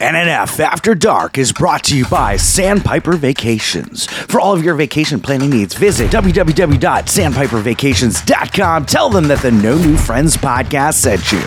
[0.00, 4.06] NNF After Dark is brought to you by Sandpiper Vacations.
[4.06, 8.86] For all of your vacation planning needs, visit www.sandpipervacations.com.
[8.86, 11.42] Tell them that the No New Friends podcast sent you.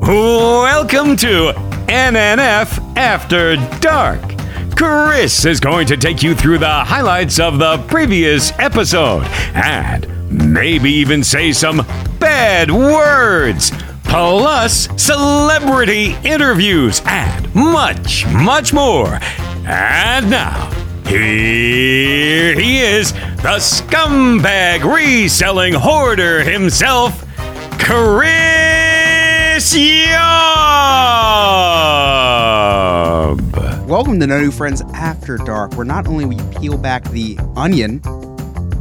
[0.00, 1.52] Welcome to
[1.88, 4.33] NNF After Dark.
[4.76, 9.24] Chris is going to take you through the highlights of the previous episode
[9.54, 10.06] and
[10.52, 11.86] maybe even say some
[12.18, 13.70] bad words,
[14.02, 19.20] plus celebrity interviews and much, much more.
[19.66, 20.70] And now,
[21.06, 27.24] here he is, the scumbag reselling hoarder himself,
[27.78, 28.16] Chris
[29.76, 30.14] Yob.
[33.86, 38.00] Welcome to No New Friends After Dark, where not only we peel back the onion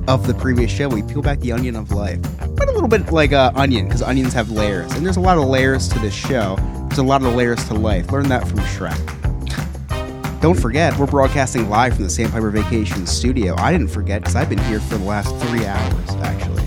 [0.08, 2.22] of the previous show, we peel back the onion of life.
[2.56, 4.90] But a little bit like uh, onion, because onions have layers.
[4.94, 6.56] And there's a lot of layers to this show.
[6.88, 8.14] There's a lot of layers to life.
[8.14, 8.98] Learn that from Shrek.
[10.40, 13.56] Don't forget, we're broadcasting live from the Sandpiper Vacation Studio.
[13.58, 16.63] I didn't forget, because I've been here for the last three hours, actually.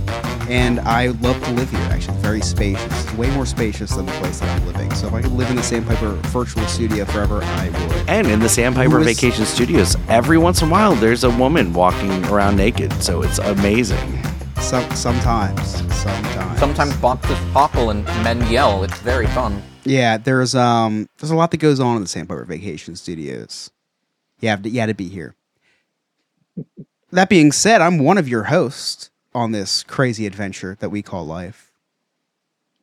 [0.48, 2.18] And I love to live here, actually.
[2.18, 3.12] Very spacious.
[3.14, 4.94] Way more spacious than the place that I'm living.
[4.94, 8.08] So if I could live in the Sandpiper virtual studio forever, I would.
[8.08, 11.30] And in the Sandpiper Who is- Vacation Studios, every once in a while there's a
[11.30, 14.22] woman walking around naked, so it's amazing.
[14.60, 15.62] Some, sometimes,
[15.94, 16.58] sometimes.
[16.58, 18.84] Sometimes boxes topple and men yell.
[18.84, 19.62] It's very fun.
[19.84, 23.70] Yeah, there's um, there's a lot that goes on in the Sandpiper Vacation Studios.
[24.40, 25.34] You have to, you had to be here.
[27.12, 31.26] That being said, I'm one of your hosts on this crazy adventure that we call
[31.26, 31.70] life.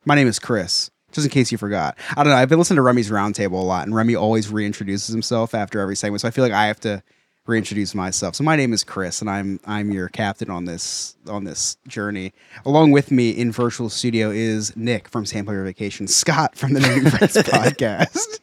[0.05, 0.91] My name is Chris.
[1.11, 2.37] Just in case you forgot, I don't know.
[2.37, 5.95] I've been listening to Remy's Roundtable a lot, and Remy always reintroduces himself after every
[5.95, 7.03] segment, so I feel like I have to
[7.45, 8.35] reintroduce myself.
[8.35, 12.33] So my name is Chris, and I'm I'm your captain on this on this journey.
[12.65, 17.09] Along with me in virtual studio is Nick from Sandpiper Vacation, Scott from the New
[17.09, 18.39] Friends podcast,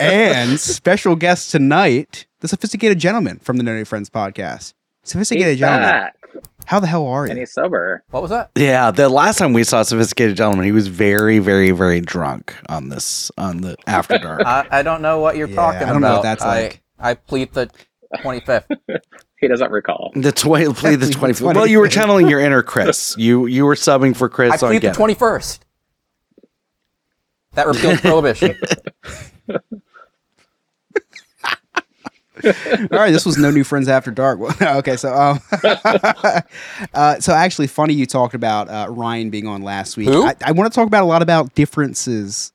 [0.00, 4.72] and special guest tonight, the sophisticated gentleman from the No New Friends podcast.
[5.02, 6.16] Sophisticated He's gentleman, back,
[6.66, 7.40] how the hell are and you?
[7.40, 8.02] he's sober.
[8.10, 8.50] What was that?
[8.56, 12.88] Yeah, the last time we saw Sophisticated Gentleman, he was very, very, very drunk on
[12.88, 14.42] this on the After Dark.
[14.46, 16.22] I, I don't know what you're Yeah, talking I don't know what about.
[16.22, 16.82] that's I, like.
[16.98, 17.70] I plead the
[18.18, 18.64] 25th.
[19.40, 20.10] He doesn't recall.
[20.14, 21.34] the twenty, plead the The twenty.
[21.34, 21.54] 20th.
[21.54, 23.14] Well, you were channeling your inner Chris.
[23.18, 25.18] You you were subbing for I Chris on plead the Get It.
[25.18, 25.58] 21st.
[27.52, 28.56] That repeals prohibition.
[32.46, 34.40] All right, this was no new friends after dark.
[34.62, 35.40] okay, so um,
[36.94, 40.08] uh, so actually, funny you talked about uh, Ryan being on last week.
[40.08, 40.24] Who?
[40.24, 42.52] I, I want to talk about a lot about differences.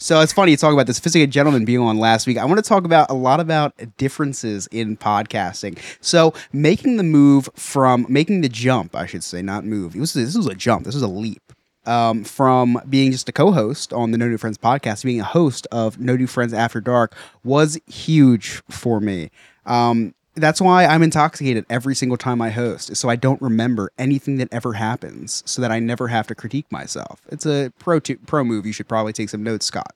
[0.00, 2.38] So it's funny you talk about the sophisticated gentleman being on last week.
[2.38, 5.76] I want to talk about a lot about differences in podcasting.
[6.00, 9.96] So making the move from making the jump, I should say, not move.
[9.96, 10.84] It was this was a jump.
[10.84, 11.47] This was a leap.
[11.88, 15.66] Um, from being just a co-host on the No New Friends podcast, being a host
[15.72, 19.30] of No New Friends After Dark was huge for me.
[19.64, 24.36] Um, that's why I'm intoxicated every single time I host, so I don't remember anything
[24.36, 27.20] that ever happens, so that I never have to critique myself.
[27.28, 28.66] It's a pro pro move.
[28.66, 29.94] You should probably take some notes, Scott.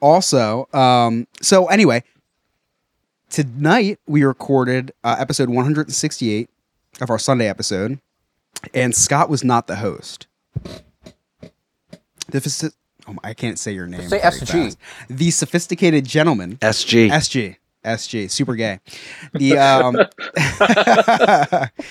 [0.00, 2.02] Also, um, so anyway,
[3.30, 6.48] tonight we recorded uh, episode 168
[7.00, 8.00] of our Sunday episode,
[8.72, 10.26] and Scott was not the host.
[12.28, 12.72] The faci-
[13.08, 14.08] oh, I can't say your name.
[14.08, 14.64] Say very SG.
[14.64, 14.78] fast.
[15.08, 17.10] The sophisticated gentleman SG.
[17.10, 17.56] SG.
[17.84, 18.80] SG, super gay.
[19.34, 19.94] The um,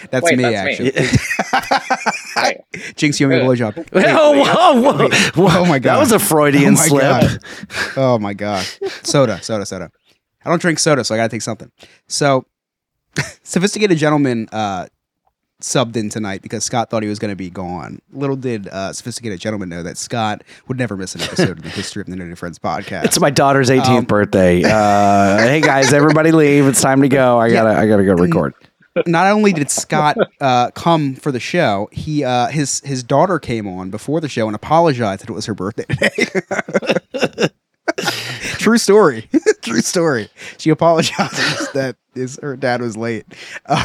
[0.09, 0.91] that's Wait, me that's actually.
[2.35, 3.87] Wait, Jinx, you owe me a blowjob.
[3.93, 5.59] oh, whoa, whoa, whoa.
[5.59, 7.01] Oh my god, That was a Freudian Oh slip.
[7.03, 7.39] God.
[7.95, 8.65] Oh my god,
[9.03, 9.91] soda, soda, soda.
[10.43, 11.71] I don't drink soda, so I gotta take something.
[12.07, 12.47] So,
[13.43, 14.87] sophisticated gentleman uh,
[15.63, 17.99] subbed in tonight because Scott thought he was gonna be gone.
[18.11, 21.69] Little did uh, sophisticated gentleman know that Scott would never miss an episode of the
[21.69, 23.05] history of the New Friends podcast.
[23.05, 24.61] It's my daughter's 18th Um, birthday.
[24.63, 26.67] Uh, hey guys, everybody leave.
[26.67, 27.39] It's time to go.
[27.39, 28.53] I gotta I gotta go record.
[29.07, 33.67] not only did Scott uh, come for the show, he uh, his his daughter came
[33.67, 37.49] on before the show and apologized that it was her birthday today.
[38.59, 39.29] True story.
[39.61, 40.29] True story.
[40.57, 43.25] She apologized that his her dad was late.
[43.65, 43.83] Um,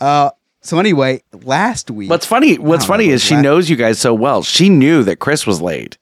[0.00, 0.30] uh,
[0.60, 2.10] so anyway, last week.
[2.10, 2.58] What's funny?
[2.58, 4.42] What's funny know, is she la- knows you guys so well.
[4.42, 5.98] She knew that Chris was late.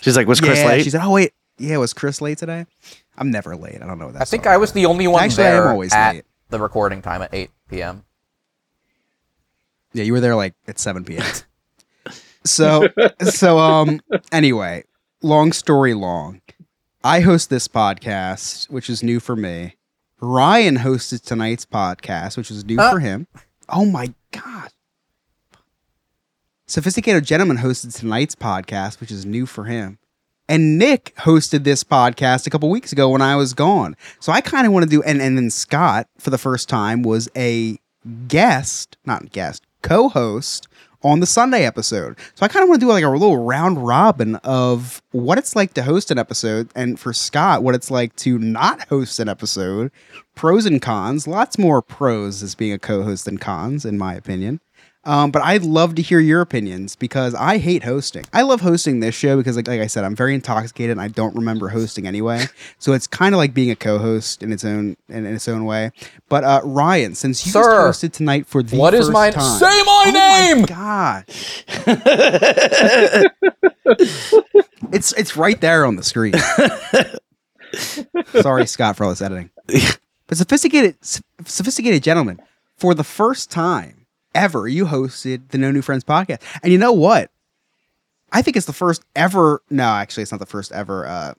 [0.00, 2.66] She's like, "Was Chris yeah, late?" She said, "Oh wait, yeah, was Chris late today?"
[3.16, 3.80] I'm never late.
[3.82, 5.68] I don't know what I think I was the only one Actually, I am there
[5.70, 6.24] always at late.
[6.50, 8.04] the recording time at 8 p.m.
[9.92, 11.24] Yeah, you were there like at 7 p.m.
[12.44, 12.88] so
[13.20, 14.00] so um
[14.32, 14.84] anyway,
[15.22, 16.40] long story long.
[17.04, 19.76] I host this podcast, which is new for me.
[20.22, 22.90] Ryan hosted tonight's podcast, which is new Uh.
[22.92, 23.26] for him.
[23.68, 24.70] Oh my god.
[26.66, 29.98] Sophisticated Gentleman hosted tonight's podcast, which is new for him.
[30.48, 33.96] And Nick hosted this podcast a couple weeks ago when I was gone.
[34.20, 37.02] So I kind of want to do and and then Scott for the first time
[37.02, 37.78] was a
[38.28, 40.68] guest, not guest, co-host
[41.04, 42.18] on the Sunday episode.
[42.34, 45.56] So I kind of want to do like a little round robin of what it's
[45.56, 49.28] like to host an episode and for Scott what it's like to not host an
[49.28, 49.90] episode,
[50.34, 54.60] pros and cons, lots more pros as being a co-host than cons in my opinion.
[55.04, 58.24] Um, but I'd love to hear your opinions because I hate hosting.
[58.32, 61.08] I love hosting this show because, like, like I said, I'm very intoxicated and I
[61.08, 62.44] don't remember hosting anyway.
[62.78, 65.64] So it's kind of like being a co-host in its own in, in its own
[65.64, 65.90] way.
[66.28, 69.30] But uh, Ryan, since you just Sir, hosted tonight for the what is first my-
[69.32, 70.64] time, Say my Oh name!
[70.66, 71.24] God,
[74.92, 76.34] it's it's right there on the screen.
[78.42, 79.50] Sorry, Scott, for all this editing.
[80.26, 82.40] But sophisticated, sophisticated gentleman,
[82.76, 84.01] for the first time
[84.34, 87.30] ever, you hosted the No New Friends podcast, and you know what?
[88.32, 89.62] I think it's the first ever.
[89.70, 91.06] No, actually, it's not the first ever.
[91.06, 91.34] Uh,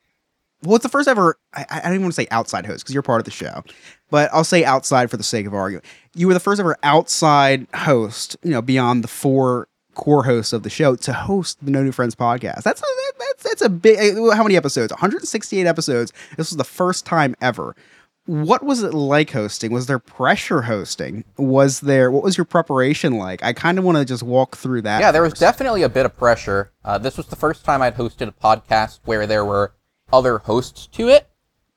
[0.63, 1.38] well, it's the first ever.
[1.54, 3.63] I, I don't even want to say outside host because you're part of the show,
[4.12, 5.86] but I'll say outside for the sake of argument.
[6.16, 10.63] You were the first ever outside host, you know, beyond the four core hosts of
[10.63, 12.63] the show to host the No New Friends podcast.
[12.63, 13.98] That's a, that- that's that's a big.
[14.00, 14.92] eh, How many episodes?
[14.92, 16.13] 168 episodes.
[16.38, 17.75] This was the first time ever.
[18.25, 19.73] What was it like hosting?
[19.73, 21.25] Was there pressure hosting?
[21.37, 23.43] Was there what was your preparation like?
[23.43, 25.01] I kind of want to just walk through that.
[25.01, 26.71] Yeah, there was definitely a bit of pressure.
[26.85, 29.73] Uh, this was the first time I'd hosted a podcast where there were
[30.11, 31.27] other hosts to it.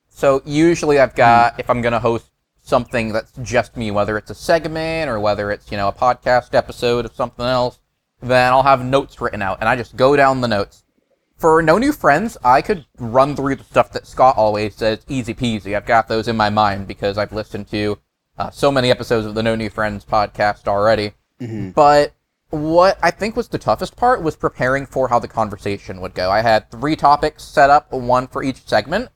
[0.08, 2.30] So usually I've got, if I'm going to host
[2.62, 6.54] something that's just me, whether it's a segment or whether it's, you know, a podcast
[6.54, 7.80] episode of something else,
[8.22, 10.84] then I'll have notes written out and I just go down the notes.
[11.46, 15.32] For No New Friends, I could run through the stuff that Scott always says, easy
[15.32, 15.76] peasy.
[15.76, 18.00] I've got those in my mind because I've listened to
[18.36, 21.12] uh, so many episodes of the No New Friends podcast already.
[21.70, 22.14] But
[22.50, 26.32] what I think was the toughest part was preparing for how the conversation would go.
[26.32, 29.10] I had three topics set up, one for each segment.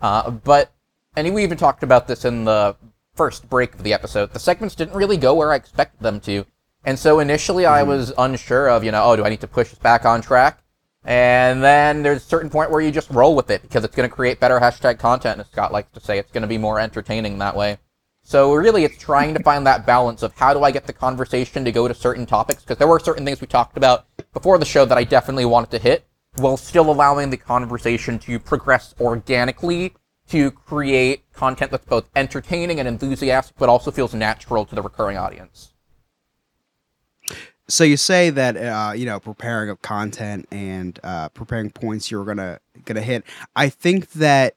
[0.00, 0.70] Uh, but,
[1.16, 2.76] and we even talked about this in the
[3.16, 4.32] first break of the episode.
[4.32, 6.46] The segments didn't really go where I expected them to.
[6.84, 9.70] And so initially I was unsure of, you know, oh, do I need to push
[9.70, 10.61] this back on track?
[11.04, 14.08] And then there's a certain point where you just roll with it because it's going
[14.08, 16.18] to create better hashtag content, as Scott likes to say.
[16.18, 17.78] It's going to be more entertaining that way.
[18.24, 21.64] So really, it's trying to find that balance of how do I get the conversation
[21.64, 24.64] to go to certain topics because there were certain things we talked about before the
[24.64, 26.06] show that I definitely wanted to hit,
[26.36, 29.94] while still allowing the conversation to progress organically
[30.28, 35.18] to create content that's both entertaining and enthusiastic, but also feels natural to the recurring
[35.18, 35.71] audience.
[37.72, 42.24] So you say that uh, you know preparing of content and uh, preparing points you're
[42.24, 43.24] gonna gonna hit.
[43.56, 44.56] I think that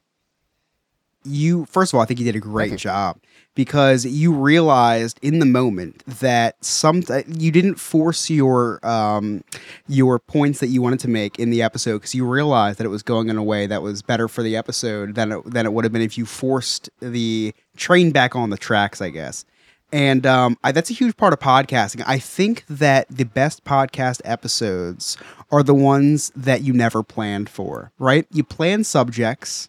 [1.24, 3.18] you first of all, I think you did a great job
[3.54, 9.42] because you realized in the moment that some you didn't force your um,
[9.88, 12.90] your points that you wanted to make in the episode because you realized that it
[12.90, 15.72] was going in a way that was better for the episode than it, than it
[15.72, 19.46] would have been if you forced the train back on the tracks, I guess.
[19.92, 22.02] And um, I, that's a huge part of podcasting.
[22.06, 25.16] I think that the best podcast episodes
[25.50, 28.26] are the ones that you never planned for, right?
[28.32, 29.68] You plan subjects,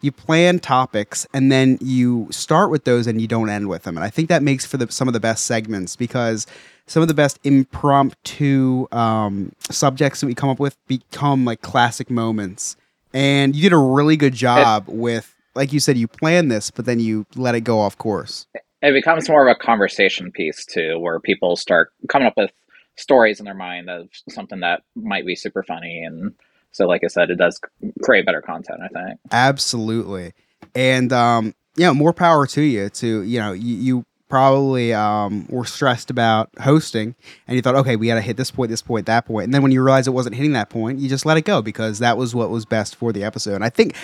[0.00, 3.96] you plan topics, and then you start with those and you don't end with them.
[3.96, 6.46] And I think that makes for the, some of the best segments because
[6.86, 12.10] some of the best impromptu um, subjects that we come up with become like classic
[12.10, 12.76] moments.
[13.12, 16.84] And you did a really good job with, like you said, you planned this, but
[16.84, 18.46] then you let it go off course.
[18.82, 22.52] It becomes more of a conversation piece too, where people start coming up with
[22.96, 26.34] stories in their mind of something that might be super funny, and
[26.72, 27.60] so, like I said, it does
[28.02, 28.80] create better content.
[28.82, 29.20] I think.
[29.32, 30.32] Absolutely.
[30.74, 31.54] And um,
[31.84, 36.50] know, more power to you to, you know, you, you probably um were stressed about
[36.60, 37.14] hosting
[37.46, 39.44] and you thought, okay, we gotta hit this point, this point, that point.
[39.44, 41.62] And then when you realize it wasn't hitting that point, you just let it go
[41.62, 43.54] because that was what was best for the episode.
[43.54, 43.94] And I think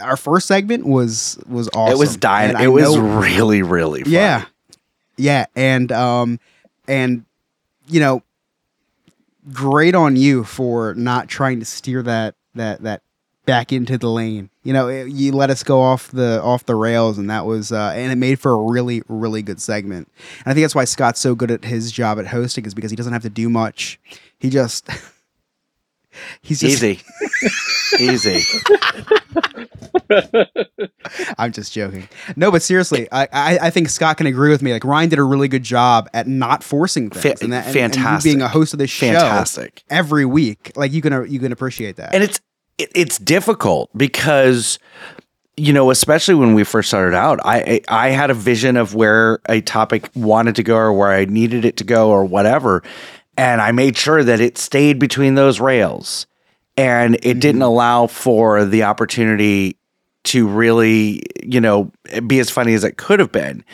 [0.00, 1.92] our first segment was was awesome.
[1.94, 2.50] It was dying.
[2.50, 4.12] And I It was know- really, really fun.
[4.12, 4.44] yeah.
[5.16, 5.46] Yeah.
[5.56, 6.40] And um
[6.88, 7.24] and
[7.86, 8.22] you know,
[9.52, 13.02] great on you for not trying to steer that that that
[13.48, 14.50] back into the lane.
[14.62, 17.72] You know, it- you let us go off the off the rails, and that was
[17.72, 20.08] uh, and it made for a really really good segment.
[20.44, 22.90] And I think that's why Scott's so good at his job at hosting is because
[22.92, 23.98] he doesn't have to do much.
[24.38, 24.88] He just
[26.42, 27.00] he's just Easy.
[27.98, 28.42] Easy.
[31.38, 32.08] I'm just joking.
[32.36, 34.72] No, but seriously, I, I I think Scott can agree with me.
[34.72, 37.96] Like Ryan did a really good job at not forcing things, Fa- and that and-
[37.96, 39.82] and you being a host of this show Fantastic.
[39.90, 40.72] every week.
[40.76, 42.14] Like you can you can appreciate that.
[42.14, 42.40] And it's
[42.78, 44.78] it, it's difficult because
[45.56, 49.40] you know, especially when we first started out, I I had a vision of where
[49.48, 52.82] a topic wanted to go or where I needed it to go or whatever,
[53.36, 56.28] and I made sure that it stayed between those rails,
[56.76, 59.76] and it didn't allow for the opportunity
[60.24, 61.90] to really, you know,
[62.26, 63.64] be as funny as it could have been.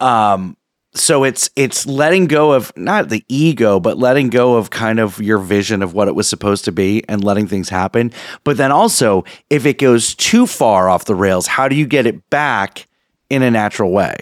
[0.00, 0.56] Um,
[0.96, 5.20] so it's it's letting go of not the ego but letting go of kind of
[5.20, 8.12] your vision of what it was supposed to be and letting things happen.
[8.44, 12.06] But then also if it goes too far off the rails how do you get
[12.06, 12.86] it back
[13.30, 14.16] in a natural way?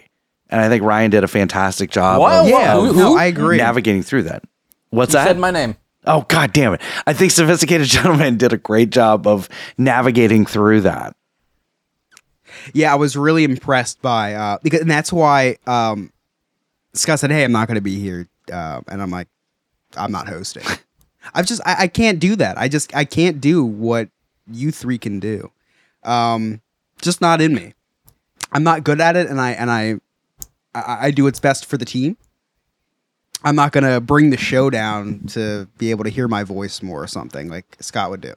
[0.50, 3.25] And i think ryan did a fantastic job Whoa, of, whoa, Yeah, who- who- I
[3.25, 3.57] agree.
[3.57, 4.43] navigating through that.
[4.90, 5.26] What's You that?
[5.28, 5.76] said my name.
[6.07, 6.81] oh god damn it.
[7.07, 11.16] I think sophisticated gentleman did a great job of navigating through that.
[12.73, 16.11] Yeah, I was really impressed by uh because and that's why um
[16.94, 18.28] Scott said, Hey, I'm not gonna be here.
[18.52, 19.28] Uh, and I'm like,
[19.96, 20.64] I'm not hosting.
[21.34, 22.58] I've just I, I can't do that.
[22.58, 24.08] I just I can't do what
[24.46, 25.50] you three can do.
[26.02, 26.60] Um
[27.00, 27.74] just not in me.
[28.52, 30.00] I'm not good at it and I and I
[30.74, 32.16] I, I do what's best for the team.
[33.42, 37.02] I'm not gonna bring the show down to be able to hear my voice more
[37.02, 38.34] or something like Scott would do.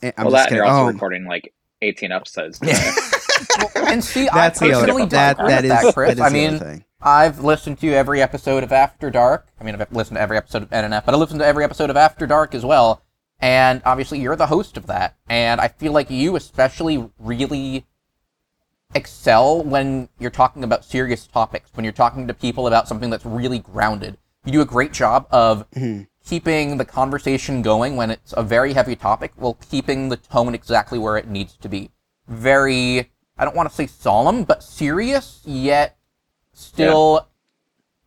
[0.00, 2.60] And I'm well, just that and you're also Oh, recording like 18 episodes.
[3.32, 3.92] today.
[3.92, 6.16] And see, That's I the other personally that disagree that with that, Chris.
[6.16, 6.84] that is I mean, thing.
[7.00, 9.48] I've listened to every episode of After Dark.
[9.60, 11.90] I mean, I've listened to every episode of NNF, but I listened to every episode
[11.90, 13.02] of After Dark as well.
[13.40, 15.16] And obviously, you're the host of that.
[15.28, 17.84] And I feel like you especially really
[18.94, 23.24] excel when you're talking about serious topics, when you're talking to people about something that's
[23.24, 24.18] really grounded.
[24.44, 26.02] You do a great job of mm-hmm.
[26.24, 30.98] keeping the conversation going when it's a very heavy topic while keeping the tone exactly
[30.98, 31.90] where it needs to be.
[32.28, 35.96] Very, I don't want to say solemn, but serious, yet
[36.52, 37.28] still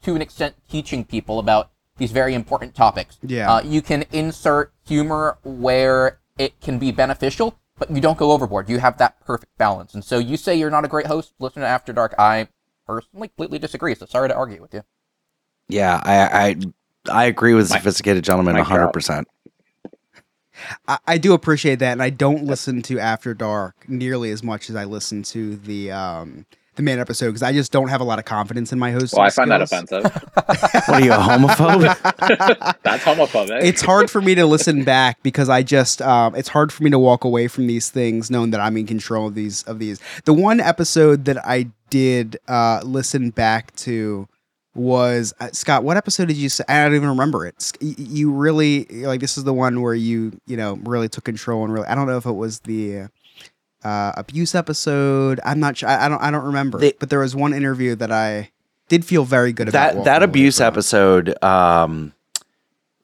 [0.03, 3.17] to an extent teaching people about these very important topics.
[3.23, 3.51] Yeah.
[3.51, 8.69] Uh, you can insert humor where it can be beneficial, but you don't go overboard.
[8.69, 9.93] You have that perfect balance.
[9.93, 11.33] And so you say you're not a great host.
[11.39, 12.13] Listen to After Dark.
[12.19, 12.49] I
[12.85, 13.95] personally completely disagree.
[13.95, 14.83] So sorry to argue with you.
[15.67, 16.55] yeah i i
[17.09, 18.93] i agree with Mic- sophisticated gentleman mic drop.
[20.55, 24.43] 100% I, I do appreciate that, and I don't listen to After Dark nearly as
[24.43, 26.45] much as I listen to the um
[26.75, 29.13] the main episode because I just don't have a lot of confidence in my host.
[29.13, 30.03] well, I find that offensive.
[30.33, 33.63] what are you a homophobe That's homophobic.
[33.63, 36.89] It's hard for me to listen back because I just um, it's hard for me
[36.89, 39.99] to walk away from these things knowing that I'm in control of these of these.
[40.25, 44.27] The one episode that I did uh, listen back to
[44.75, 45.83] was uh, Scott.
[45.83, 46.63] What episode did you say?
[46.67, 47.71] I don't even remember it.
[47.81, 51.73] You really like this is the one where you you know really took control and
[51.73, 51.87] really.
[51.87, 53.07] I don't know if it was the
[53.83, 55.39] uh, abuse episode.
[55.45, 55.89] I'm not sure.
[55.89, 56.21] I, I don't.
[56.21, 56.79] I don't remember.
[56.99, 58.51] But there was one interview that I
[58.89, 59.95] did feel very good about.
[59.95, 62.13] that that abuse episode um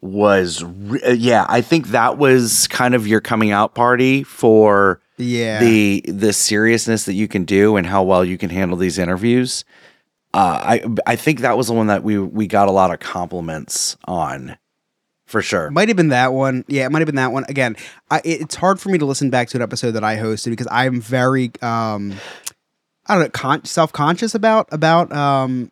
[0.01, 4.99] was re- uh, yeah i think that was kind of your coming out party for
[5.17, 5.59] Yeah.
[5.59, 9.63] the the seriousness that you can do and how well you can handle these interviews
[10.33, 12.99] uh i i think that was the one that we we got a lot of
[12.99, 14.57] compliments on
[15.25, 16.65] for sure Might have been that one.
[16.67, 17.45] Yeah, it might have been that one.
[17.47, 17.77] Again,
[18.09, 20.67] I, it's hard for me to listen back to an episode that I hosted because
[20.69, 22.13] I'm very, um,
[23.07, 25.71] I don't know, con- self conscious about about um,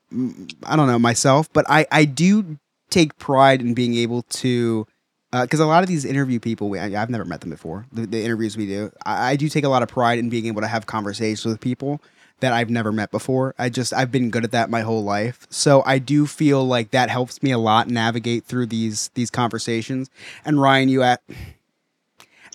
[0.63, 2.57] I don't know myself, but I I do
[2.89, 4.87] take pride in being able to.
[5.31, 7.85] Because a lot of these interview people, we, I, I've never met them before.
[7.91, 10.45] The, the interviews we do, I, I do take a lot of pride in being
[10.45, 12.01] able to have conversations with people
[12.39, 13.55] that I've never met before.
[13.57, 15.47] I just I've been good at that my whole life.
[15.49, 20.09] So I do feel like that helps me a lot navigate through these these conversations.
[20.45, 21.21] And Ryan, you at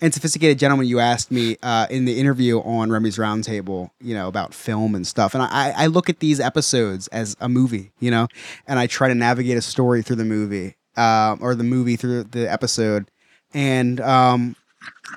[0.01, 4.27] and sophisticated gentleman, you asked me uh, in the interview on Remy's Roundtable, you know,
[4.27, 5.33] about film and stuff.
[5.33, 8.27] And I, I look at these episodes as a movie, you know,
[8.67, 12.25] and I try to navigate a story through the movie um, or the movie through
[12.25, 13.09] the episode.
[13.53, 14.55] And um,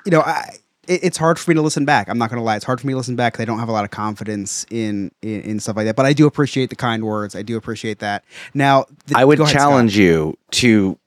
[0.05, 0.57] you know, I
[0.89, 2.09] it, it's hard for me to listen back.
[2.09, 3.71] I'm not gonna lie, it's hard for me to listen back I don't have a
[3.71, 5.95] lot of confidence in, in in stuff like that.
[5.95, 7.35] But I do appreciate the kind words.
[7.35, 8.23] I do appreciate that.
[8.53, 9.59] Now, th- I would ahead, Scott.
[9.59, 10.97] challenge you to,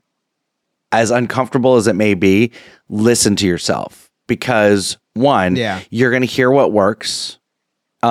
[0.92, 2.52] as uncomfortable as it may be,
[2.88, 5.80] listen to yourself because one, Yeah.
[5.90, 7.38] you're going to hear what works.
[8.02, 8.10] Um,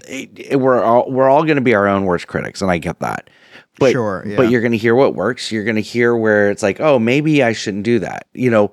[0.00, 0.12] Mm-hmm.
[0.12, 2.78] it- it- we're all we're all going to be our own worst critics, and I
[2.78, 3.30] get that.
[3.80, 4.36] But Sure, yeah.
[4.36, 5.50] but you're going to hear what works.
[5.50, 8.28] You're going to hear where it's like, oh, maybe I shouldn't do that.
[8.32, 8.70] You know,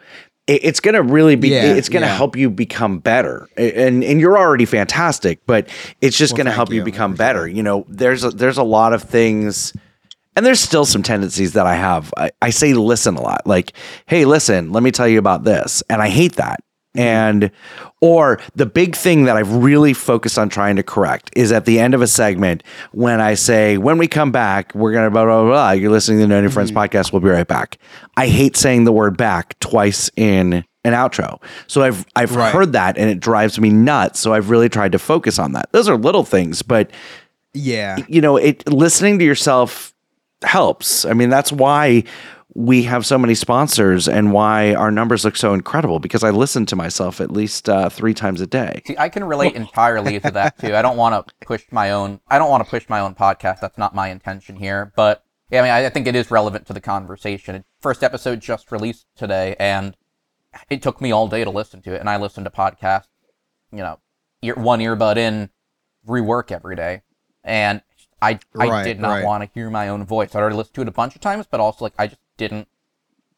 [0.55, 1.50] it's going to really be.
[1.50, 2.15] Yeah, it's going to yeah.
[2.15, 5.46] help you become better, and and you're already fantastic.
[5.46, 5.70] But
[6.01, 6.84] it's just Well, going to help you, you.
[6.84, 7.48] Become better.
[7.48, 9.74] You know, there's a, there's a lot of things
[10.36, 12.13] and there's still some tendencies that I have.
[12.15, 13.46] I, I say listen a lot.
[13.46, 13.74] Like,
[14.05, 15.84] hey, listen, let me tell you about this.
[15.89, 16.62] And I hate that.
[16.95, 17.00] Mm-hmm.
[17.07, 17.51] And
[18.01, 21.79] or the big thing that I've really focused on trying to correct is at the
[21.79, 25.43] end of a segment when I say, when we come back, we're gonna blah blah
[25.43, 25.71] blah.
[25.71, 26.79] You're listening to the No New Friends mm-hmm.
[26.79, 27.13] podcast.
[27.13, 27.77] We'll be right back.
[28.17, 31.41] I hate saying the word back twice in an outro.
[31.67, 32.51] So I've I've Right.
[32.51, 34.19] heard that and it drives me nuts.
[34.19, 35.71] So I've really tried to focus on that.
[35.71, 36.91] Those are little things, but
[37.53, 37.98] Yeah.
[38.10, 39.93] you know, it listening to yourself
[40.43, 41.05] helps.
[41.05, 42.03] I mean, that's why
[42.53, 46.65] we have so many sponsors and why our numbers look so incredible because I listen
[46.67, 48.81] to myself at least uh, three times a day.
[48.86, 50.75] See, I can relate entirely to that too.
[50.75, 52.20] I don't want to push my own.
[52.27, 53.62] I don't want to push my own podcast.
[53.62, 54.91] That's not my intention here.
[54.96, 57.63] But yeah, I mean, I, I think it is relevant to the conversation.
[57.79, 59.96] First episode just released today, and
[60.70, 62.01] it took me all day to listen to it.
[62.01, 63.08] And I listen to podcasts,
[63.72, 64.00] you know,
[64.41, 65.50] ear, one earbud in,
[66.05, 67.03] rework every day,
[67.46, 67.81] and
[68.22, 69.25] I I Right, did not right.
[69.25, 70.36] want to hear my own voice.
[70.36, 72.67] I already listened to it a bunch of times, but also like I just didn't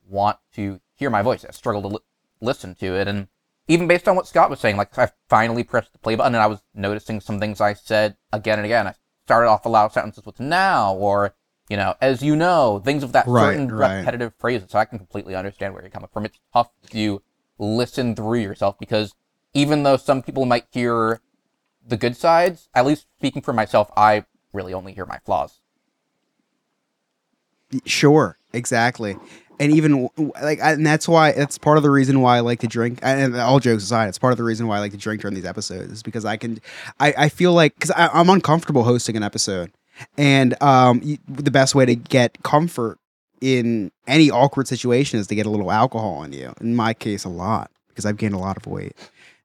[0.07, 1.43] want to hear my voice.
[1.45, 1.99] I struggled to li-
[2.39, 3.27] listen to it, and
[3.67, 6.41] even based on what Scott was saying, like I finally pressed the play button and
[6.41, 8.87] I was noticing some things I said again and again.
[8.87, 8.95] I
[9.25, 11.35] started off a lot of sentences with now or
[11.69, 13.99] you know, as you know, things of that Right, certain right.
[13.99, 14.69] repetitive phrases.
[14.69, 16.25] So I can completely understand where you're coming from.
[16.25, 17.21] It's tough to
[17.57, 19.15] listen through yourself because
[19.53, 21.21] even though some people might hear
[21.87, 25.61] the good sides, at least speaking for myself, I really only hear my flaws.
[27.85, 29.17] Sure, exactly.
[29.59, 30.09] And even
[30.41, 32.99] like, and that's why that's part of the reason why I like to drink.
[33.03, 35.35] And all jokes aside, it's part of the reason why I like to drink during
[35.35, 36.59] these episodes is because I can,
[36.99, 39.71] I, I feel like because I'm uncomfortable hosting an episode,
[40.17, 42.97] and um, the best way to get comfort
[43.41, 46.53] in any awkward situation is to get a little alcohol on you.
[46.59, 48.95] In my case, a lot because I've gained a lot of weight.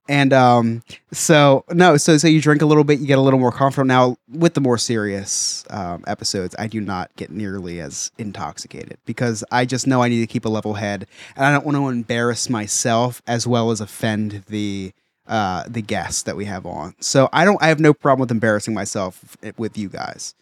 [0.08, 3.38] And um, so no, so so you drink a little bit, you get a little
[3.38, 3.86] more comfortable.
[3.86, 9.44] Now with the more serious um, episodes, I do not get nearly as intoxicated because
[9.52, 11.88] I just know I need to keep a level head, and I don't want to
[11.88, 14.92] embarrass myself as well as offend the
[15.26, 16.94] uh, the guests that we have on.
[17.00, 20.34] So I don't, I have no problem with embarrassing myself with you guys,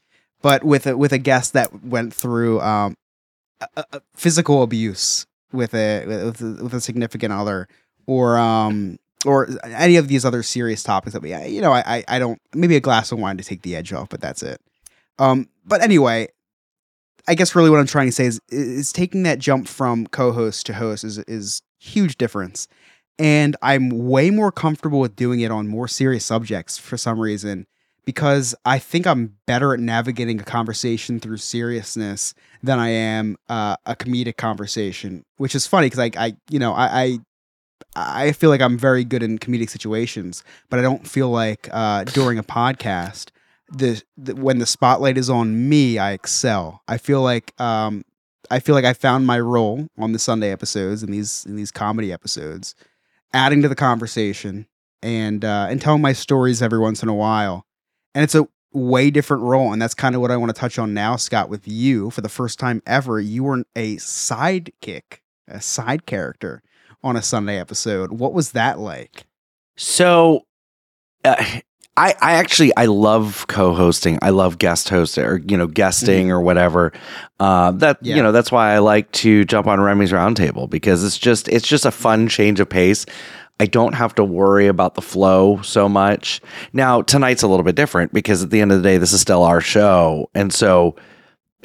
[0.42, 2.94] but with a, with a guest that went through um,
[3.61, 7.66] a, a- physical abuse with a with a, with a significant other
[8.07, 12.19] or um or any of these other serious topics that we you know I, I
[12.19, 14.61] don't maybe a glass of wine to take the edge off but that's it.
[15.19, 16.29] Um but anyway
[17.29, 20.67] I guess really what I'm trying to say is is taking that jump from co-host
[20.67, 22.69] to host is is huge difference.
[23.19, 27.67] And I'm way more comfortable with doing it on more serious subjects for some reason
[28.05, 33.77] because I think I'm better at navigating a conversation through seriousness than I am uh,
[33.87, 37.19] a comedic conversation, which is funny because I, I, you know, I, I,
[37.96, 42.04] I feel like I'm very good in comedic situations, but I don't feel like uh,
[42.04, 43.30] during a podcast,
[43.70, 46.82] the, the when the spotlight is on me, I excel.
[46.87, 48.04] I feel like um,
[48.50, 51.70] I feel like I found my role on the Sunday episodes and these in these
[51.70, 52.74] comedy episodes,
[53.32, 54.66] adding to the conversation
[55.02, 57.64] and uh, and telling my stories every once in a while.
[58.14, 60.78] And it's a way different role, and that's kind of what I want to touch
[60.78, 61.48] on now, Scott.
[61.48, 66.62] With you, for the first time ever, you were a sidekick, a side character
[67.07, 68.12] on a Sunday episode.
[68.12, 69.25] What was that like?
[69.77, 70.42] So,
[71.25, 71.37] uh,
[71.99, 74.19] I I actually I love co-hosting.
[74.21, 76.92] I love guest hosting or you know guesting or whatever.
[77.40, 78.16] Uh, that Yeah.
[78.16, 81.66] you know that's why I like to jump on Remy's Roundtable because it's just it's
[81.66, 83.07] just a fun change of pace.
[83.59, 86.42] I don't have to worry about the flow so much.
[86.75, 89.23] Now tonight's a little bit different because at the end of the day, this is
[89.23, 90.97] still our show, and so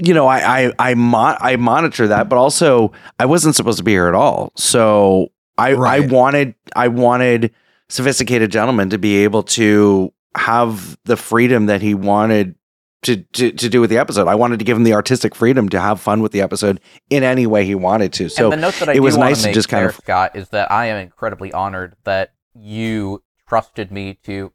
[0.03, 3.83] you know I I I, mon- I monitor that, but also I wasn't supposed to
[3.83, 4.51] be here at all.
[4.55, 7.53] So I I wanted I wanted
[7.89, 12.55] sophisticated gentleman to be able to have the freedom that he wanted
[13.03, 14.27] to, to to do with the episode.
[14.27, 17.23] I wanted to give him the artistic freedom to have fun with the episode in
[17.23, 18.29] any way he wanted to.
[18.29, 19.85] So and the note that I it do was wanna nice to make just kind
[19.85, 24.53] of Scott, is that I am incredibly honored that you trusted me to,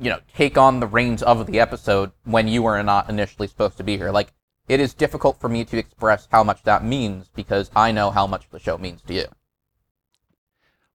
[0.00, 3.76] you know, take on the reins of the episode when you were not initially supposed
[3.78, 4.10] to be here.
[4.10, 4.32] Like,
[4.68, 8.26] it is difficult for me to express how much that means because I know how
[8.26, 9.24] much the show means to you.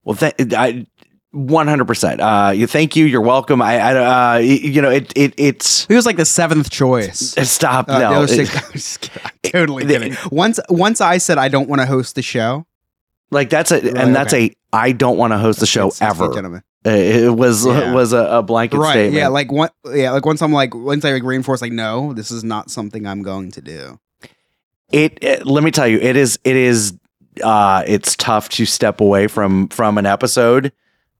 [0.04, 0.86] well, th- I.
[1.34, 2.20] One hundred percent.
[2.20, 3.06] Uh, you thank you.
[3.06, 3.62] You're welcome.
[3.62, 7.34] I, I uh, you know, it, it, it's He was like the seventh choice.
[7.48, 7.88] stop.
[7.88, 9.22] Uh, no, other it- six- I'm just kidding.
[9.24, 10.16] I'm totally the- kidding.
[10.30, 12.66] Once, once I said I don't want to host the show.
[13.30, 14.44] like that's a, Right, and that's okay.
[14.72, 14.76] a.
[14.76, 16.62] I don't want to host the show Six feet, ever.
[16.84, 17.92] It was Yeah.
[17.92, 18.92] was a, a blanket Right?
[18.92, 19.14] statement.
[19.14, 19.70] Yeah, like one.
[19.92, 23.06] Yeah, like once I'm like once I like reinforce like no, this is not something
[23.06, 23.98] I'm going to do.
[24.90, 26.94] it, it let me tell you it is it is
[27.42, 30.70] uh it's tough to step away from from an episode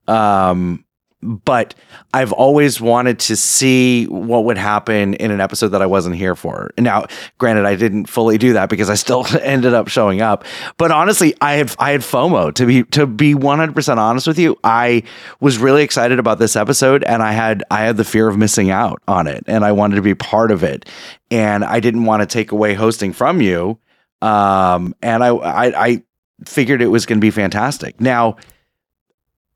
[0.07, 0.85] um
[1.23, 1.73] but
[2.13, 6.35] I've always wanted to see what would happen in an episode that I wasn't here
[6.35, 6.71] for.
[6.77, 7.05] Now,
[7.37, 10.45] granted, I didn't fully do that because I still ended up showing up.
[10.77, 14.27] But honestly, I have I had FOMO to be to be one hundred percent honest
[14.27, 14.57] with you.
[14.63, 15.03] I
[15.39, 18.69] was really excited about this episode, and I had I had the fear of missing
[18.69, 20.87] out on it, and I wanted to be part of it,
[21.31, 23.79] and I didn't want to take away hosting from you.
[24.21, 26.03] Um, and I I I
[26.45, 27.99] figured it was going to be fantastic.
[28.01, 28.37] Now,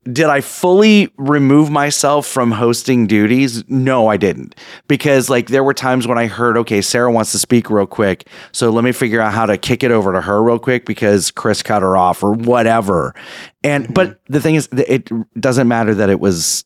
[0.04, 3.68] did I fully remove myself from hosting duties?
[3.68, 4.54] No, I didn't.
[4.86, 8.26] Because like there were times when I heard, okay, Sarah wants to speak real quick.
[8.52, 11.30] So let me figure out how to kick it over to her real quick because
[11.30, 13.14] Chris cut her off or whatever.
[13.62, 14.32] And but mm-hmm.
[14.32, 16.64] the thing is it doesn't matter that it was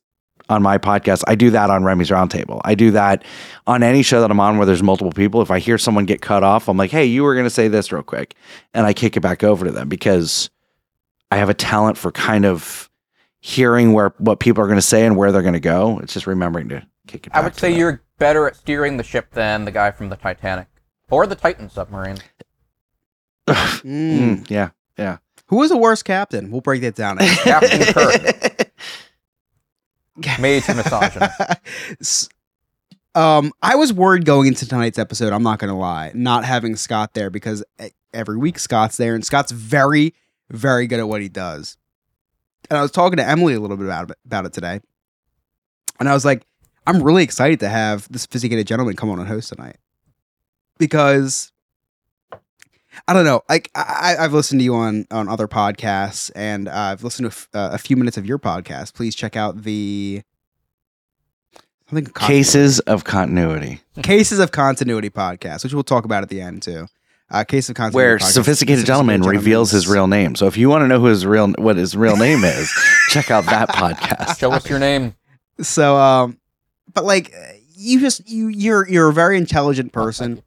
[0.49, 1.25] on my podcast.
[1.27, 2.61] I do that on Remy's Roundtable.
[2.65, 3.25] I do that
[3.67, 5.41] on any show that I'm on where there's multiple people.
[5.41, 7.69] If I hear someone get cut off, I'm like, hey, you were going to say
[7.69, 8.35] this real quick.
[8.75, 10.51] And I kick it back over to them because
[11.31, 12.91] I have a talent for kind of
[13.45, 15.99] hearing where what people are going to say and where they're going to go.
[15.99, 17.43] It's just remembering to kick it back.
[17.43, 17.79] I would say them.
[17.79, 20.69] you're better at steering the ship than the guy from the Titanic
[21.11, 22.19] or the Titan submarine.
[23.49, 24.47] Mm.
[24.47, 24.71] Mm, yeah.
[25.53, 26.51] Who was the worst captain?
[26.51, 27.19] We'll break that down.
[27.45, 28.71] Captain Kirk,
[30.41, 32.33] made to misogynist.
[33.15, 35.31] Um, I was worried going into tonight's episode.
[35.31, 39.27] I'm not gonna lie, not having Scott there because e- every week Scott's there, and
[39.27, 40.15] Scott's very,
[40.49, 41.77] very good at what he does.
[42.71, 44.81] And I was talking to Emily a little bit about it, about it today,
[46.01, 46.45] and I was like,
[46.87, 49.77] I'm really excited to have the sophisticated gentleman come on and host tonight
[50.79, 51.53] because
[53.09, 53.43] I don't know.
[53.49, 57.31] Like I, I- I've listened to you on on other podcasts, and uh, I've listened
[57.31, 58.95] to a uh, a few minutes of your podcast.
[58.95, 60.23] Please check out the
[61.89, 63.81] something continuity- Cases of continuity.
[64.03, 66.87] cases of continuity podcast, which we'll talk about at the end too.
[67.33, 68.33] Uh, case of continuity, Where podcast.
[68.33, 70.35] sophisticated gentleman reveals his real name.
[70.37, 72.71] So if you want to know who his real what his real name is,
[73.09, 74.39] check out that podcast.
[74.39, 75.15] Show us your name.
[75.61, 76.39] So, um,
[76.93, 77.33] but like
[77.75, 80.43] you just you you're you're a very intelligent person.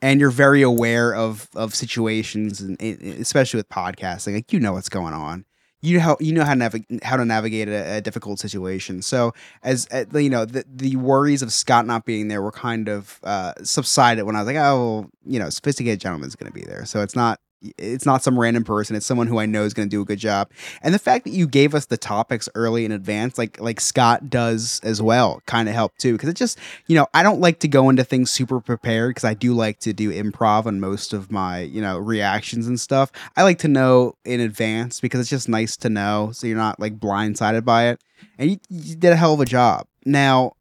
[0.00, 4.74] and you're very aware of of situations and and especially with podcasting like you know
[4.74, 5.44] what's going on
[5.80, 9.02] you know how you know how to navigate how to navigate a, a difficult situation.
[9.02, 12.88] So as uh, you know the, the worries of scott not being there were kind
[12.88, 16.58] of uh subsided when i was like oh well, you know sophisticated gentleman's going to
[16.58, 16.84] be there.
[16.84, 17.40] So it's not
[17.76, 20.04] it's not some random person it's someone who i know is going to do a
[20.04, 20.50] good job
[20.82, 24.30] and the fact that you gave us the topics early in advance like like scott
[24.30, 27.60] does as well kind of helped too because it just you know, I don't like
[27.60, 31.12] to go into things super prepared because I do like to do improv on most
[31.12, 33.10] of my, you know, reactions and stuff.
[33.36, 36.80] I like to know in advance because it's just nice to know so you're not
[36.80, 38.00] like blindsided by it.
[38.38, 39.86] And you, you did a hell of a job.
[40.04, 40.52] Now,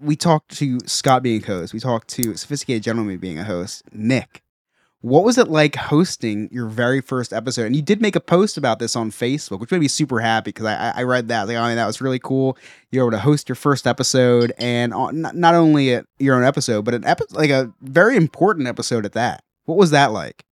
[0.00, 3.84] we talked to Scott being a host, we talked to Sophisticated Gentleman being a host,
[3.92, 4.43] Nick.
[5.04, 7.66] What was it like hosting your very first episode?
[7.66, 10.48] And you did make a post about this on Facebook, which made me super happy
[10.48, 11.46] because I, I I read that.
[11.46, 12.56] Like, I mean, that was really cool.
[12.90, 16.42] You were able to host your first episode, and on, not, not only your own
[16.42, 19.44] episode, but an episode like a very important episode at that.
[19.66, 20.46] What was that like?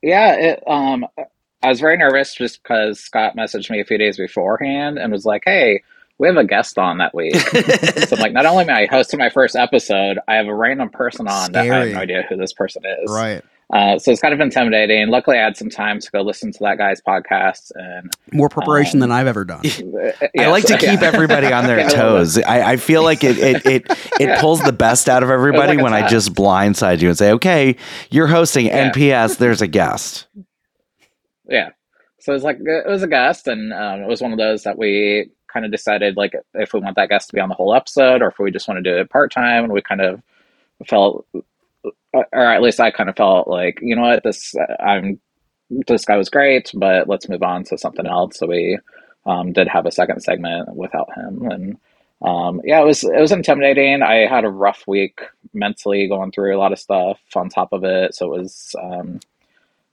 [0.00, 1.04] Yeah, it, um,
[1.62, 5.26] I was very nervous just because Scott messaged me a few days beforehand and was
[5.26, 5.82] like, "Hey,
[6.16, 9.18] we have a guest on that week." so I'm like, not only am I hosting
[9.18, 12.38] my first episode, I have a random person on that I have no idea who
[12.38, 13.12] this person is.
[13.12, 13.44] Right.
[13.72, 15.08] Uh, so it's kind of intimidating.
[15.08, 18.98] Luckily, I had some time to go listen to that guy's podcast, and More preparation
[18.98, 19.62] Um, than I've ever done.
[19.64, 21.06] I yeah, like to so- keep yeah.
[21.06, 22.38] everybody on their Yeah, toes.
[22.38, 23.82] I, I feel like it it it,
[24.20, 24.40] it Yeah.
[24.40, 27.76] pulls the best out of everybody like when I just blindside you and say, "Okay,
[28.10, 28.90] you're hosting." Yeah.
[28.92, 30.26] NPS, there's a guest.
[31.48, 31.70] yeah
[32.20, 34.62] so it was like it was a guest and um, it was one of those
[34.62, 37.54] that we kind of decided like if we want that guest to be on the
[37.54, 40.22] whole episode or if we just want to do it part-time and we kind of
[40.86, 41.26] felt
[42.32, 45.18] or at least i kind of felt like you know what this i'm
[45.88, 48.78] this guy was great but let's move on to something else so we
[49.26, 51.76] um, did have a second segment without him and
[52.22, 55.20] um, yeah it was it was intimidating i had a rough week
[55.52, 59.20] mentally going through a lot of stuff on top of it so it was um,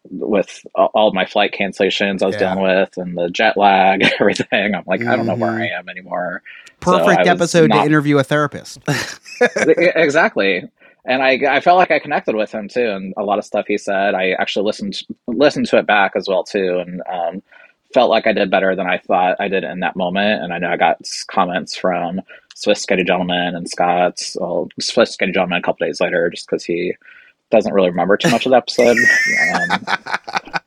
[0.10, 2.56] with all my flight cancellations I was Yeah.
[2.56, 4.74] dealing with and the jet lag, everything.
[4.74, 5.52] I'm like, I don't know where.
[5.52, 6.42] I am anymore.
[6.80, 8.80] Perfect was episode to interview a therapist.
[9.40, 10.68] Exactly.
[11.06, 13.66] And I, I felt like I connected with him too, and a lot of stuff
[13.68, 14.14] he said.
[14.14, 17.44] I actually listened listened to it back as well too, and um,
[17.94, 20.44] felt like I did better than I thought I did in that moment.
[20.44, 22.22] And I know I got comments from
[22.56, 26.96] Sophisticated Gentleman and Scott's, well, Sophisticated Gentleman a couple days later, just because he
[27.50, 28.98] doesn't really remember too much of the episode.
[29.54, 29.86] Um,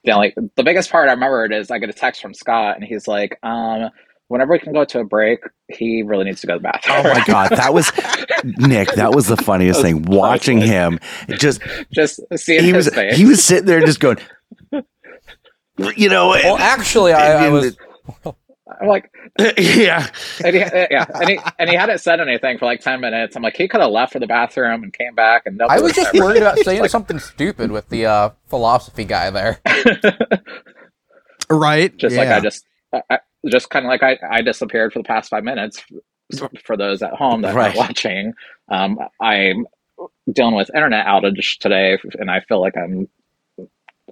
[0.04, 2.84] the only the biggest part I remembered is I get a text from Scott, and
[2.84, 3.90] he's like, um,
[4.28, 6.96] "Whenever we can go to a break, he really needs to go to the bathroom."
[6.98, 7.90] Oh my god, that was
[8.44, 8.92] Nick.
[8.92, 10.02] That was the funniest was thing.
[10.02, 10.98] Watching him,
[11.30, 11.60] just
[11.92, 13.16] just seeing he his was face.
[13.16, 14.18] he was sitting there just going,
[15.96, 17.76] you know, Well, actually, I, I was.
[18.80, 19.10] I'm like,
[19.58, 20.08] yeah.
[20.42, 23.36] and he, yeah, and he and he hadn't said anything for like ten minutes.
[23.36, 25.82] I'm like, he could have left for the bathroom and came back, and nobody I
[25.82, 29.60] was just ever- worried about saying something stupid with the uh, philosophy guy there.
[31.50, 31.94] right?
[31.96, 35.04] just like I just, I, I- just kind of like I, I disappeared for the
[35.06, 35.84] past five minutes.
[36.64, 37.74] For those at home that Right.
[37.74, 38.34] are watching,
[38.70, 39.66] um, I'm
[40.32, 43.08] dealing with internet outage today, and I feel like I'm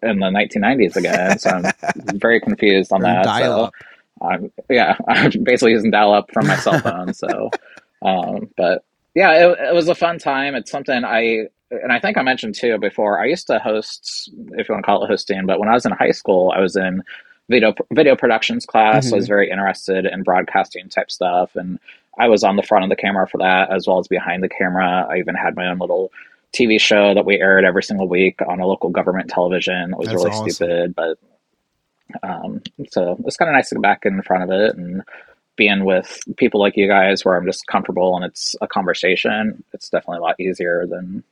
[0.02, 1.38] in the 1990s again.
[1.38, 3.34] So I'm very confused on that.
[3.34, 3.34] dial-up.
[3.34, 3.70] So
[4.22, 7.12] I'm yeah, I'm basically using dial up from my cell phone.
[7.14, 7.54] So,
[8.02, 10.54] um, but yeah, it, it was a fun time.
[10.54, 13.20] It's something I and I think I mentioned too before.
[13.20, 15.86] I used to host, if you want to call it hosting, but when I was
[15.86, 17.02] in high school, I was in
[17.48, 19.08] video video productions class.
[19.08, 21.78] So I was very interested in broadcasting type stuff, and
[22.18, 24.48] I was on the front of the camera for that as well as behind the
[24.48, 25.06] camera.
[25.10, 26.12] I even had my own little
[26.52, 29.92] TV show that we aired every single week on a local government television.
[29.92, 30.50] It was That's really awesome.
[30.50, 31.18] stupid, but
[32.22, 35.02] um, so it's kind of nice to get back in front of it and
[35.56, 39.64] being with people like you guys where I'm just comfortable and it's a conversation.
[39.72, 41.24] It's definitely a lot easier than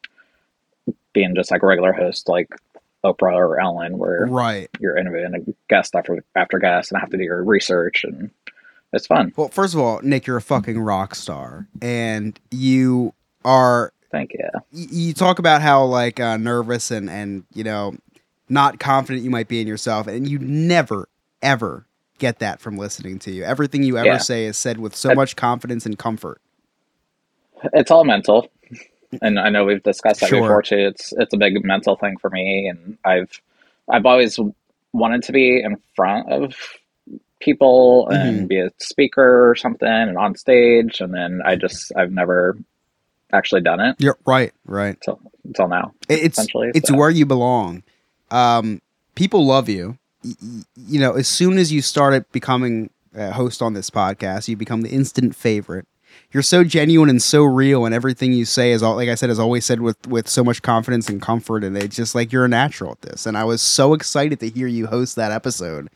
[1.12, 2.48] being just like a regular host like
[3.04, 4.68] Oprah or Ellen where Right.
[4.78, 8.30] you're interviewing a guest after after guest and have to do your research and
[8.92, 9.32] it's fun.
[9.36, 13.92] Well, first of all, Nick, you're a fucking rock star, and you are.
[14.10, 14.48] Thank you.
[14.72, 17.94] y- You talk about how like uh, nervous and and you know
[18.48, 21.08] not confident you might be in yourself, and you never
[21.40, 21.86] ever
[22.18, 23.44] get that from listening to you.
[23.44, 24.18] Everything you ever Yeah.
[24.18, 26.40] say is said with so much confidence and comfort.
[27.72, 28.50] It's all mental.
[29.22, 30.40] And I know we've discussed that Sure.
[30.42, 30.76] before too.
[30.78, 33.40] It's it's a big mental thing for me and I've
[33.88, 34.38] I've always
[34.92, 36.54] wanted to be in front of
[37.40, 42.12] people and be a speaker or something and on stage and then I just I've
[42.12, 42.58] never
[43.32, 44.94] actually done it You're right, right.
[44.96, 45.92] until until now.
[46.08, 46.96] It's essentially, it's so.
[46.96, 47.82] where you belong.
[48.30, 48.82] Um,
[49.14, 49.98] people love you.
[50.24, 50.34] Y-
[50.76, 54.82] You know, as soon as you started becoming a host on this podcast, you become
[54.82, 55.86] the instant favorite.
[56.32, 59.30] You're so genuine and so real, and everything you say is all like I said
[59.30, 62.44] is always said with with so much confidence and comfort, and it's just like you're
[62.44, 63.26] a natural at this.
[63.26, 65.88] And I was so excited to hear you host that episode,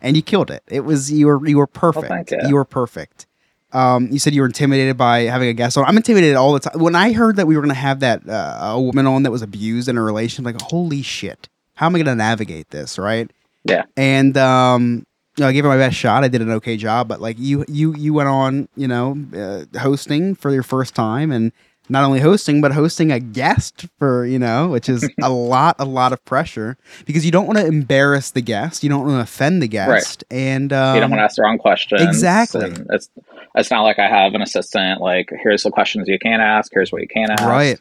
[0.00, 0.62] and you killed it.
[0.66, 2.08] It was you were you were perfect.
[2.08, 2.38] thank you.
[2.48, 3.26] you were perfect.
[3.72, 5.84] Um, you said you were intimidated by having a guest on.
[5.84, 6.78] I'm intimidated all the time.
[6.78, 9.30] When I heard that we were going to have that uh, a woman on that
[9.30, 12.98] was abused in a relationship, like holy shit, how am I going to navigate this,
[12.98, 13.30] right?
[13.64, 13.84] Yeah.
[13.96, 16.24] And um, you know, I gave it my best shot.
[16.24, 19.78] I did an okay job, but like you, you, you went on, you know, uh,
[19.78, 21.52] hosting for your first time, and
[21.88, 25.84] not only hosting, but hosting a guest for you know, which is a lot, a
[25.84, 29.20] lot of pressure because you don't want to embarrass the guest, you don't want to
[29.20, 30.36] offend the guest, right.
[30.38, 32.02] and um, you don't want to ask the wrong questions.
[32.02, 32.66] exactly.
[32.66, 33.08] and it's
[33.54, 36.92] it's not like I have an assistant like here's the questions you can ask, here's
[36.92, 37.44] what you can ask.
[37.44, 37.78] Right.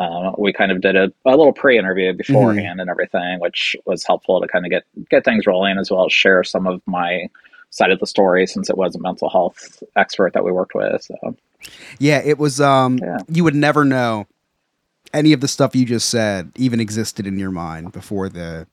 [0.00, 2.80] Um, we kind of did a, a little pre-interview beforehand Mm-hmm.
[2.80, 6.12] and everything, which was helpful to kind of get get things rolling as well as
[6.12, 7.28] share some of my
[7.68, 11.02] side of the story since it was a mental health expert that we worked with.
[11.02, 11.36] So
[11.98, 12.60] Yeah, it was.
[12.60, 13.18] Um, Yeah.
[13.28, 14.26] you would never know
[15.12, 18.66] any of the stuff you just said even existed in your mind before the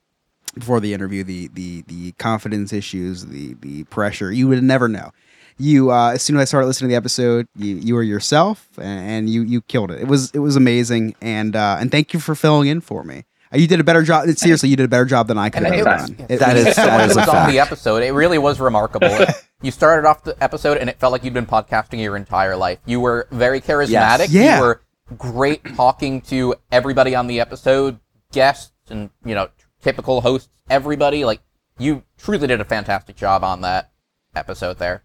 [0.53, 1.23] before the interview.
[1.25, 4.31] The the the confidence issues, the the pressure.
[4.31, 5.11] You would never know.
[5.59, 8.67] You uh, as soon as I started listening to the episode, you you were yourself,
[8.77, 10.01] and, and you you killed it.
[10.01, 13.25] It was it was amazing, and uh, and thank you for filling in for me.
[13.51, 14.27] Uh, You did a better job.
[14.29, 16.25] Seriously, you did a better job than I could And have it was, done.
[16.29, 18.03] it, That when is- that it is a was on the episode.
[18.03, 19.09] It really was remarkable.
[19.63, 22.77] you started off the episode, and it felt like you'd been podcasting your entire life.
[22.85, 24.27] You were very charismatic.
[24.29, 24.57] Yeah.
[24.57, 24.81] You were
[25.17, 27.99] great talking to everybody on the episode,
[28.31, 29.49] guests, and you know,
[29.81, 30.49] typical hosts.
[30.69, 31.39] Everybody, like
[31.79, 33.89] you, truly did a fantastic job on that
[34.35, 35.01] episode there.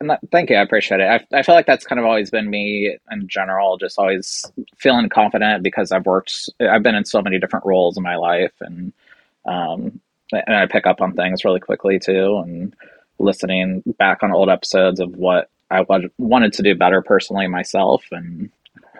[0.00, 1.04] And that, thank you, I appreciate it.
[1.04, 4.44] I, I feel like that's kind of always been me in general, just always
[4.76, 8.52] feeling confident because I've worked, I've been in so many different roles in my life,
[8.60, 8.92] and
[9.44, 10.00] um,
[10.32, 12.74] and I pick up on things really quickly too, and
[13.18, 15.84] listening back on old episodes of what I
[16.18, 18.50] wanted to do better personally myself, and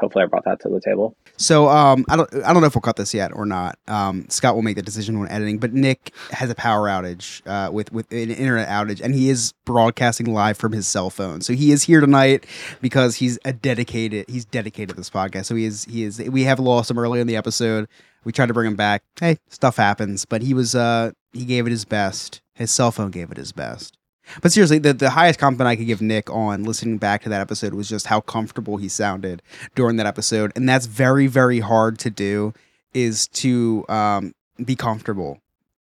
[0.01, 1.17] hopefully I brought that to the table.
[1.37, 3.79] So um, I don't I don't know if we'll cut this yet or not.
[3.89, 5.59] Um, Scott will make the decision when editing.
[5.59, 9.53] But Nick has a power outage uh, with with an internet outage, and he is
[9.65, 11.41] broadcasting live from his cell phone.
[11.41, 12.47] So he is here tonight
[12.81, 14.27] because he's a dedicated.
[14.29, 15.47] He's dedicated to this podcast.
[15.47, 16.19] So he is he is.
[16.19, 17.89] We have lost him early in the episode.
[18.25, 19.03] We tried to bring him back.
[19.19, 20.25] Hey, stuff happens.
[20.25, 22.43] But he was uh he gave it his best.
[22.55, 23.99] His cell phone gave it his best.
[24.43, 27.41] But seriously, the, the highest compliment I could give Nick on listening back to that
[27.41, 29.43] episode was just how comfortable he sounded
[29.75, 30.53] during that episode.
[30.57, 32.55] And that's very, very hard to do
[32.93, 34.35] is to um,
[34.65, 35.41] be comfortable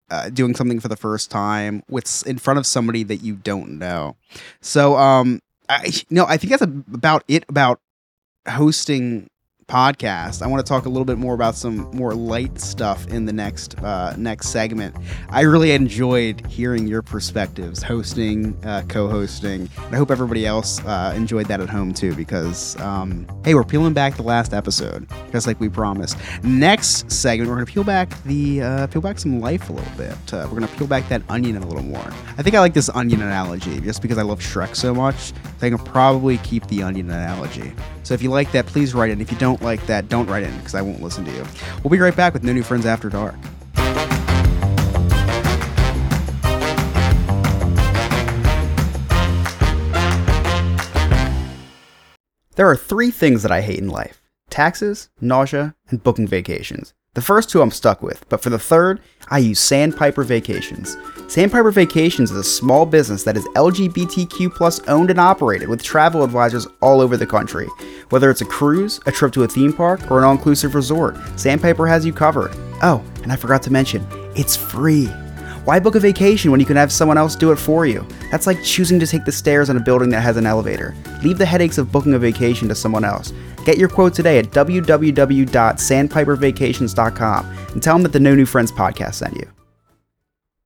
[0.09, 3.77] uh, doing something for the first time with in front of somebody that you don't
[3.79, 4.15] know.
[4.61, 7.79] So, um, I, no, I think that's about it about
[8.47, 9.29] hosting
[9.67, 10.41] podcast.
[10.41, 13.33] I want to talk a little bit more about some more light stuff in the
[13.33, 14.95] next uh, next segment.
[15.29, 21.13] I really enjoyed hearing your perspectives, hosting, uh, co-hosting, and I hope everybody else uh,
[21.15, 22.15] enjoyed that at home too.
[22.15, 26.17] Because um, hey, we're peeling back the last episode, just like we promised.
[26.43, 30.33] Next segment, we're gonna peel back the uh, peel back some life a little bit.
[30.33, 32.07] Uh, we're gonna peel back that onion a little more.
[32.37, 35.33] I think I like this onion analogy just because I love Shrek so much.
[35.61, 37.73] I can probably keep the onion analogy.
[38.03, 39.21] So if you like that, please write in.
[39.21, 41.45] If you don't like that, don't write in because I won't listen to you.
[41.83, 43.35] We'll be right back with No New Friends After Dark.
[52.55, 56.93] There are three things that I hate in life taxes, nausea, and booking vacations.
[57.15, 60.97] The first two I'm stuck with, but for the third, I use Sandpiper Vacations.
[61.27, 66.23] Sandpiper Vacations is a small business that is LGBTQ plus owned and operated with travel
[66.23, 67.67] advisors all over the country.
[68.09, 71.15] Whether it's a cruise, a trip to a theme park, or an all inclusive resort,
[71.35, 72.51] Sandpiper has you covered.
[72.81, 75.07] Oh, and I forgot to mention, it's free.
[75.65, 78.05] Why book a vacation when you can have someone else do it for you?
[78.31, 80.93] That's like choosing to take the stairs in a building that has an elevator.
[81.23, 83.31] Leave the headaches of booking a vacation to someone else.
[83.63, 89.13] Get your quote today at www.sandpipervacations.com and tell them that the No New Friends podcast
[89.13, 89.49] sent you.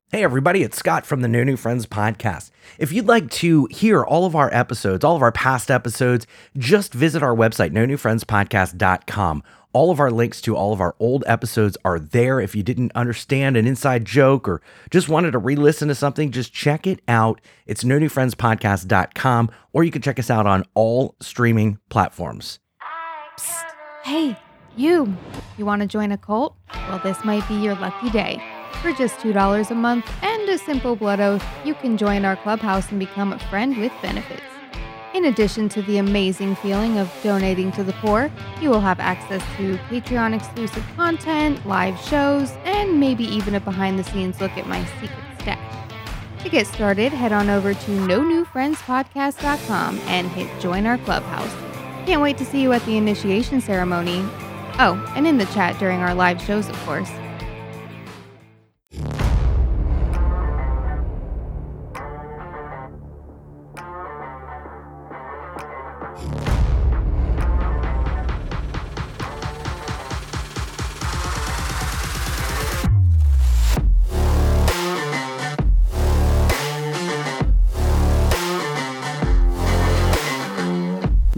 [0.09, 2.49] Hey, everybody, it's Scott from the No New Friends podcast.
[2.79, 6.25] If you'd like to hear all of our episodes, all of our past episodes,
[6.57, 9.43] just visit our website, no new friends podcast.com.
[9.73, 12.39] All of our links to all of our old episodes are there.
[12.39, 16.31] If you didn't understand an inside joke or just wanted to re listen to something,
[16.31, 17.41] just check it out.
[17.65, 18.33] It's no new friends
[19.73, 22.59] or you can check us out on all streaming platforms.
[24.05, 24.39] Hey,
[24.77, 25.13] you.
[25.57, 26.55] You want to join a cult?
[26.87, 28.41] Well, this might be your lucky day.
[28.81, 32.89] For just $2 a month and a simple blood oath, you can join our clubhouse
[32.91, 34.43] and become a friend with benefits.
[35.13, 38.29] In addition to the amazing feeling of donating to the poor,
[38.61, 43.97] you will have access to Patreon exclusive content, live shows, and maybe even a behind
[43.97, 45.89] the scenes look at my secret stash.
[46.43, 50.99] To get started, head on over to no new friends podcast.com and hit join our
[50.99, 51.51] clubhouse.
[52.05, 54.19] Can't wait to see you at the initiation ceremony.
[54.79, 57.09] Oh, and in the chat during our live shows, of course.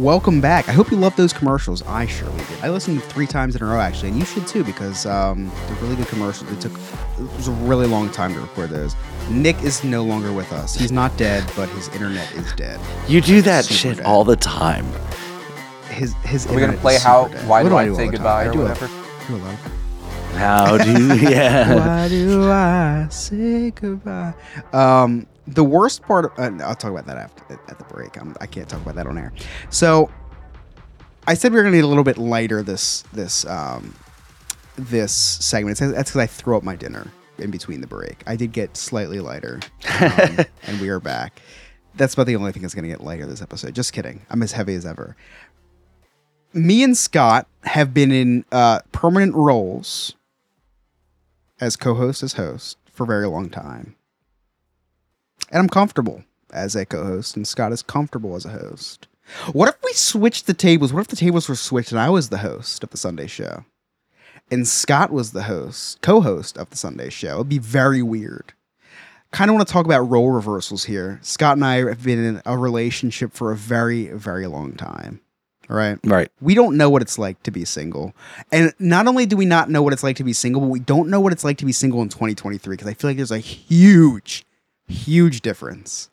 [0.10, 0.68] Welcome back.
[0.68, 1.84] I hope you love those commercials.
[1.84, 2.64] I surely did.
[2.64, 5.76] I listened three times in a row actually, and you should too because um, they're
[5.84, 6.52] really good commercials.
[6.52, 8.96] It took it was a really long time to record those.
[9.30, 10.74] Nick is no longer with us.
[10.74, 12.80] He's not dead, but his internet is dead.
[13.08, 14.06] You do that Super shit dead.
[14.08, 14.88] all the time.
[15.92, 16.48] His his.
[16.48, 17.28] Are we gonna play how?
[17.28, 17.48] dead.
[17.48, 18.86] Why What do I, do say goodbye or I do whatever?
[18.86, 19.56] A, do a lot.
[20.34, 21.14] How do you?
[21.30, 21.76] Yeah.
[21.76, 24.34] Why do I say goodbye?
[24.74, 26.26] Um, the worst part.
[26.26, 28.20] Of, uh, I'll talk about that after at the break.
[28.20, 29.34] I'm, I can't talk about that on air.
[29.70, 30.10] So,
[31.28, 33.94] I said we were gonna need a little bit lighter this this um
[34.78, 35.78] this segment.
[35.82, 37.08] It's- That's because I threw up my dinner
[37.38, 38.24] in between the break.
[38.28, 39.60] I did get slightly lighter,
[40.00, 41.42] um, and we are back.
[41.96, 43.74] That's about the only thing that's gonna get lighter this episode.
[43.76, 44.26] Just kidding.
[44.30, 45.16] I'm as heavy as ever.
[46.54, 50.16] Me and Scott have been in uh, permanent roles
[51.62, 53.96] as co-host as host for a very long time.
[55.52, 59.08] And I'm comfortable as a co-host and Scott is comfortable as a host.
[59.52, 60.92] What if we switched the tables?
[60.92, 63.66] What if the tables were switched and I was the host of the Sunday show?
[64.52, 67.36] And Scott was the host, co-host of the Sunday show.
[67.36, 68.54] It'd be very weird.
[69.32, 71.20] Kind of want to talk about role reversals here.
[71.22, 75.22] Scott and I have been in a relationship for a very, very long time.
[75.70, 76.32] All right Right.
[76.42, 78.16] we don't know what it's like to be single.
[78.52, 80.80] And not only do we not know what it's like to be single, but we
[80.80, 83.30] don't know what it's like to be single in 2023 because I feel like there's
[83.30, 84.44] a huge,
[84.90, 86.10] huge difference.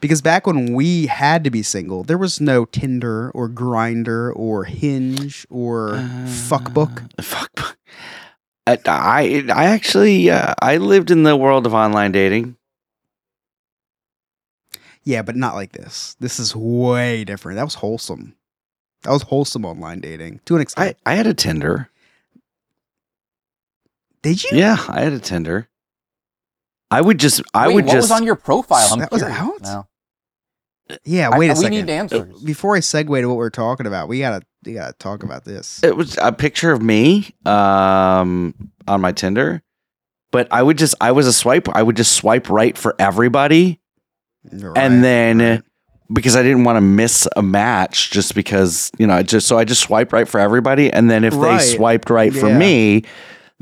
[0.00, 4.64] Because back when we had to be single, there was no Tinder or Grindr or
[4.64, 5.90] Hinge or
[6.26, 7.08] Fuckbook.
[7.22, 7.76] Fuck.
[8.66, 12.56] I I, I actually uh, I lived in the world of online dating.
[15.02, 16.16] Yeah, but not like this.
[16.20, 17.56] This is way different.
[17.56, 18.34] That was wholesome.
[19.02, 20.84] That was wholesome online dating to an extent.
[20.84, 21.02] I extent.
[21.06, 21.90] I had a Tinder.
[24.22, 24.58] Did you?
[24.58, 25.69] Yeah, I had a Tinder.
[26.90, 28.88] I would just I Wait, would what just was on your profile?
[28.92, 29.62] I'm That was curious out?
[29.62, 29.86] now.
[31.04, 31.70] Yeah, wait a we second.
[31.70, 32.42] need answers.
[32.42, 35.80] Before I segue to what we're talking about, we gotta we gotta talk about this.
[35.84, 38.54] it was a picture of me um
[38.88, 39.62] on my Tinder.
[40.32, 43.80] But I would just I was a swipe I would just swipe right for everybody
[44.50, 45.62] Right, and then right.
[46.12, 49.58] because I didn't want to miss a match just because, you know, I just so
[49.58, 51.58] I just swiped right for everybody and then if Right.
[51.58, 53.04] they swiped right for me,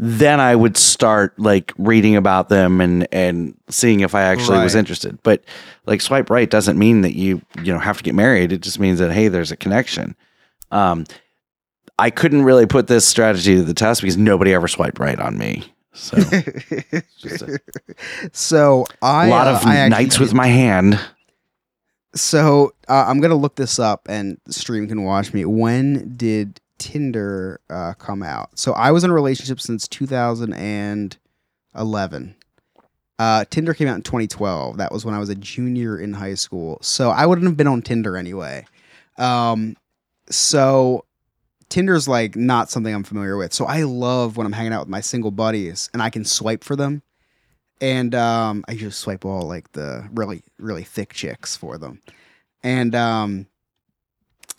[0.01, 4.77] then I would start like reading about them and and seeing if I actually was
[4.77, 5.21] interested.
[5.25, 5.43] But
[5.87, 8.53] like swipe right doesn't mean that you, you know, have to get married.
[8.53, 10.15] It just means that hey, there's a connection.
[10.71, 11.05] Um
[11.99, 15.37] I couldn't really put this strategy to the test because nobody ever swiped right on
[15.37, 15.65] me.
[15.95, 17.59] So a,
[18.33, 21.01] so I a lot uh, of actually nights with my hand.
[22.15, 25.45] So uh, I'm gonna look this up, and stream can watch me.
[25.45, 28.59] When did Tinder uh, come out?
[28.59, 32.35] So I was in a relationship since 2011.
[33.19, 34.77] Uh, Tinder came out in 2012.
[34.77, 36.79] That was when I was a junior in high school.
[36.81, 38.65] So I wouldn't have been on Tinder anyway.
[39.17, 39.77] Um,
[40.31, 41.05] so
[41.69, 43.53] Tinder's like not something I'm familiar with.
[43.53, 46.65] So I love when I'm hanging out with my single buddies and I can swipe
[46.65, 47.03] for them.
[47.81, 52.01] And um, I just swipe all like the really, really thick chicks for them.
[52.63, 53.47] And um,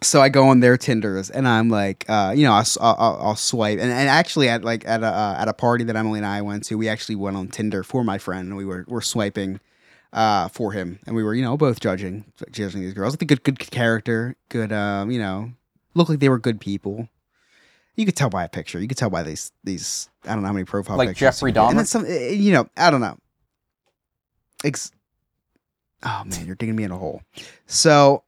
[0.01, 3.35] so I go on their Tinders and I'm like, uh, you know, I'll, I'll, I'll
[3.35, 3.79] swipe.
[3.79, 6.41] And, and actually, at like at a uh, at a party that Emily and I
[6.41, 8.49] went to, we actually went on Tinder for my friend.
[8.49, 9.59] And we were were swiping
[10.13, 13.13] uh, for him, and we were you know both judging judging these girls.
[13.13, 15.51] Like good good character, good um, you know,
[15.93, 17.09] look like they were good people.
[17.95, 18.79] You could tell by a picture.
[18.79, 21.35] You could tell by these these I don't know how many profile Like pictures.
[21.37, 21.87] Jeffrey And then Dahmer?
[21.87, 23.17] some, eh, you know, I don't know.
[24.63, 24.91] Ex-
[26.03, 27.21] oh man, you're digging me in a hole.
[27.67, 28.23] So,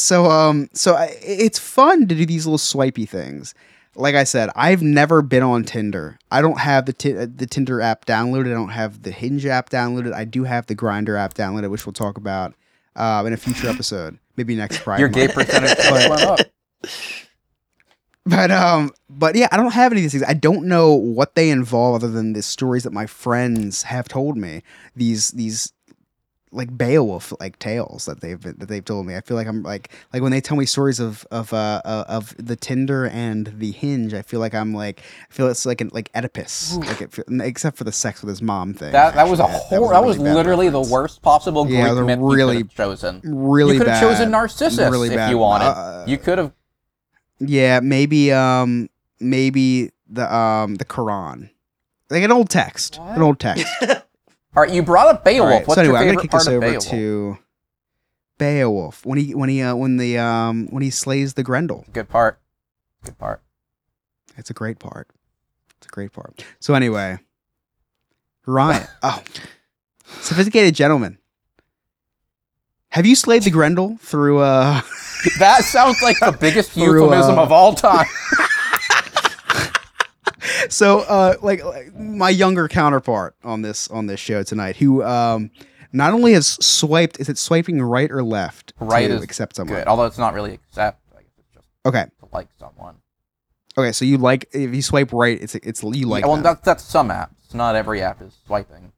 [0.00, 3.54] so um, so I, it's fun to do these little swipey things.
[3.94, 6.18] Like I said, I've never been on Tinder.
[6.30, 8.46] I don't have the ti- the Tinder app downloaded.
[8.46, 10.12] I don't have the Hinge app downloaded.
[10.12, 12.54] I do have the Grindr app downloaded, which we'll talk about
[12.96, 15.00] uh, in a future episode, maybe next Friday.
[15.00, 16.38] Your gay percentage But- went up.
[18.24, 20.24] But um, but yeah, I don't have any of these things.
[20.28, 24.36] I don't know what they involve other than the stories that my friends have told
[24.36, 24.62] me.
[24.94, 25.72] These these
[26.50, 29.16] like Beowulf like tales that they've that they've told me.
[29.16, 32.04] I feel like I'm like like when they tell me stories of of uh, uh
[32.08, 34.14] of the Tinder and the Hinge.
[34.14, 37.76] I feel like I'm like I feel it's like an like Oedipus, like it, except
[37.76, 38.92] for the sex with his mom thing.
[38.92, 39.92] That that was a horror.
[39.92, 42.70] that was really bad literally the worst possible Greek Yeah, was myth really- you could
[42.72, 43.20] have chosen.
[43.24, 45.30] Really, you could have chosen Narcissus really if bad.
[45.30, 45.66] you wanted.
[45.66, 46.52] Uh, you could have.
[47.40, 48.88] Yeah, maybe um
[49.20, 51.50] maybe the um the Quran.
[52.10, 52.98] Like an old text.
[53.00, 53.66] An old text.
[54.58, 55.50] All right, you brought up Beowulf.
[55.50, 56.88] Right, What's so anyway, your I'm gonna favorite kick part this over Beowulf?
[56.88, 57.38] to
[58.38, 59.06] Beowulf.
[59.06, 61.84] When he when he uh when the um when he slays the Grendel.
[61.92, 62.40] Good part.
[63.04, 63.40] Good part.
[64.36, 65.06] It's a great part.
[65.76, 66.44] It's a great part.
[66.58, 67.20] So anyway.
[68.46, 68.88] Ryan.
[69.04, 69.22] oh.
[70.22, 71.18] Sophisticated gentleman.
[72.88, 74.80] Have you slayed the Grendel through uh
[75.38, 78.08] That sounds like the biggest Through, euphemism uh, of all time.
[80.68, 85.50] so uh like, like my younger counterpart on this on this show tonight who um
[85.92, 89.78] not only has swiped is it swiping right or left Right to is accept someone
[89.78, 89.88] Good.
[89.88, 91.00] Although it's not really accept.
[91.16, 92.96] I guess it's just okay to like someone.
[93.76, 96.44] okay so you like if you swipe right it's it's you like yeah, well, them.
[96.44, 97.54] that's that's some apps.
[97.54, 98.92] Not every app is swiping.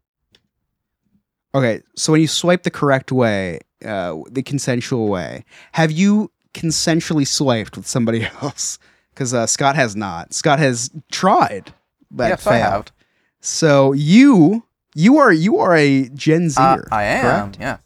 [1.55, 7.27] okay so when you swipe the correct way uh the consensual way have you consensually
[7.27, 8.79] swiped with somebody else
[9.15, 11.73] because uh, scott has not scott has tried
[12.11, 12.63] but yes, I failed.
[12.73, 12.93] have.
[13.41, 17.23] so you you are you are a gen zer Uh, I am.
[17.53, 17.59] correct?
[17.61, 17.81] Yes.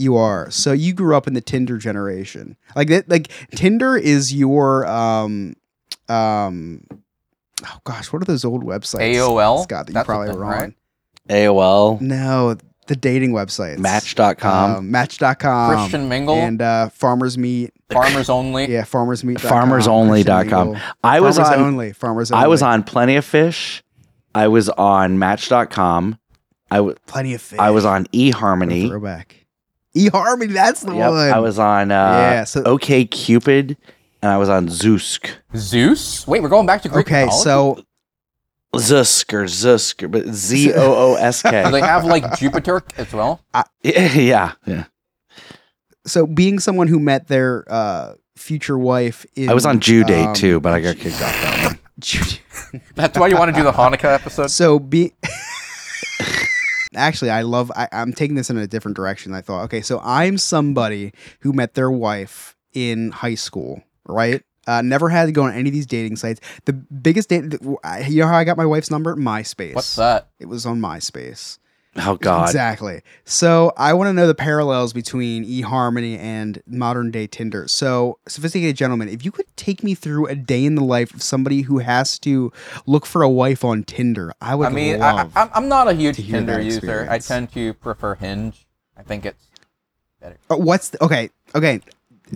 [0.00, 0.48] You are.
[0.52, 2.56] So you grew up in the Tinder generation.
[2.76, 5.56] Like that like Tinder is your um
[6.08, 6.86] um
[7.66, 9.00] oh gosh, what are those old websites?
[9.16, 9.64] AOL?
[9.64, 10.72] Scott, that you That's probably thing, were right?
[11.28, 12.56] AOL, No,
[12.88, 13.78] the dating websites.
[13.78, 14.76] Match.com.
[14.76, 15.74] Um, match.com.
[15.76, 17.72] Christian Mingle, and uh Farmers Meet.
[17.90, 18.70] Farmers Only.
[18.70, 19.38] Yeah, Farmers Meet.
[19.38, 20.76] FarmersOnly.com.
[21.04, 21.92] I was Farmers on only.
[21.92, 22.44] Farmers only.
[22.44, 23.82] I was on Plenty of Fish.
[24.34, 26.18] I was on Match.com.
[26.70, 27.58] I w- plenty of fish.
[27.58, 28.88] I was on eHarmony.
[28.88, 29.46] throwback.
[29.96, 31.10] eHarmony, that's the Yep.
[31.10, 31.30] one.
[31.32, 33.78] I was on uh, Yeah, so- OK Cupid,
[34.20, 35.30] and I was on Zoosk.
[35.56, 36.26] Zeus.
[36.28, 37.42] Wait, we're going back to Greek Okay, mythology?
[37.44, 37.82] so
[38.74, 41.62] Zusk or Zusk, or- but Z O O S K.
[41.64, 43.40] Do they have like Jupiter as well?
[43.82, 44.84] Yeah, yeah.
[46.06, 50.26] so being someone who met their uh future wife in I was on Jew Date
[50.26, 51.78] um, too, but I got kicked off that one.
[52.94, 54.48] That's why you want to do the Hanukkah episode.
[54.50, 55.12] So be
[56.94, 57.70] actually, I love.
[57.74, 59.34] I, I'm taking this in a different direction.
[59.34, 64.42] I thought, okay, so I'm somebody who met their wife in high school, right?
[64.68, 66.40] Uh, never had to go on any of these dating sites.
[66.66, 69.16] The biggest date, you know how I got my wife's number?
[69.16, 69.74] MySpace.
[69.74, 70.28] What's that?
[70.38, 71.58] It was on MySpace.
[71.96, 72.48] Oh God.
[72.48, 73.00] Exactly.
[73.24, 77.66] So I want to know the parallels between eHarmony and modern day Tinder.
[77.66, 81.22] So, sophisticated gentlemen, if you could take me through a day in the life of
[81.22, 82.52] somebody who has to
[82.86, 86.16] look for a wife on Tinder, I would I mean, I, I'm not a huge
[86.16, 87.08] Tinder user.
[87.10, 88.66] I tend to prefer Hinge.
[88.96, 89.46] I think it's
[90.20, 90.36] better.
[90.50, 91.30] Uh, what's the, okay?
[91.54, 91.80] Okay,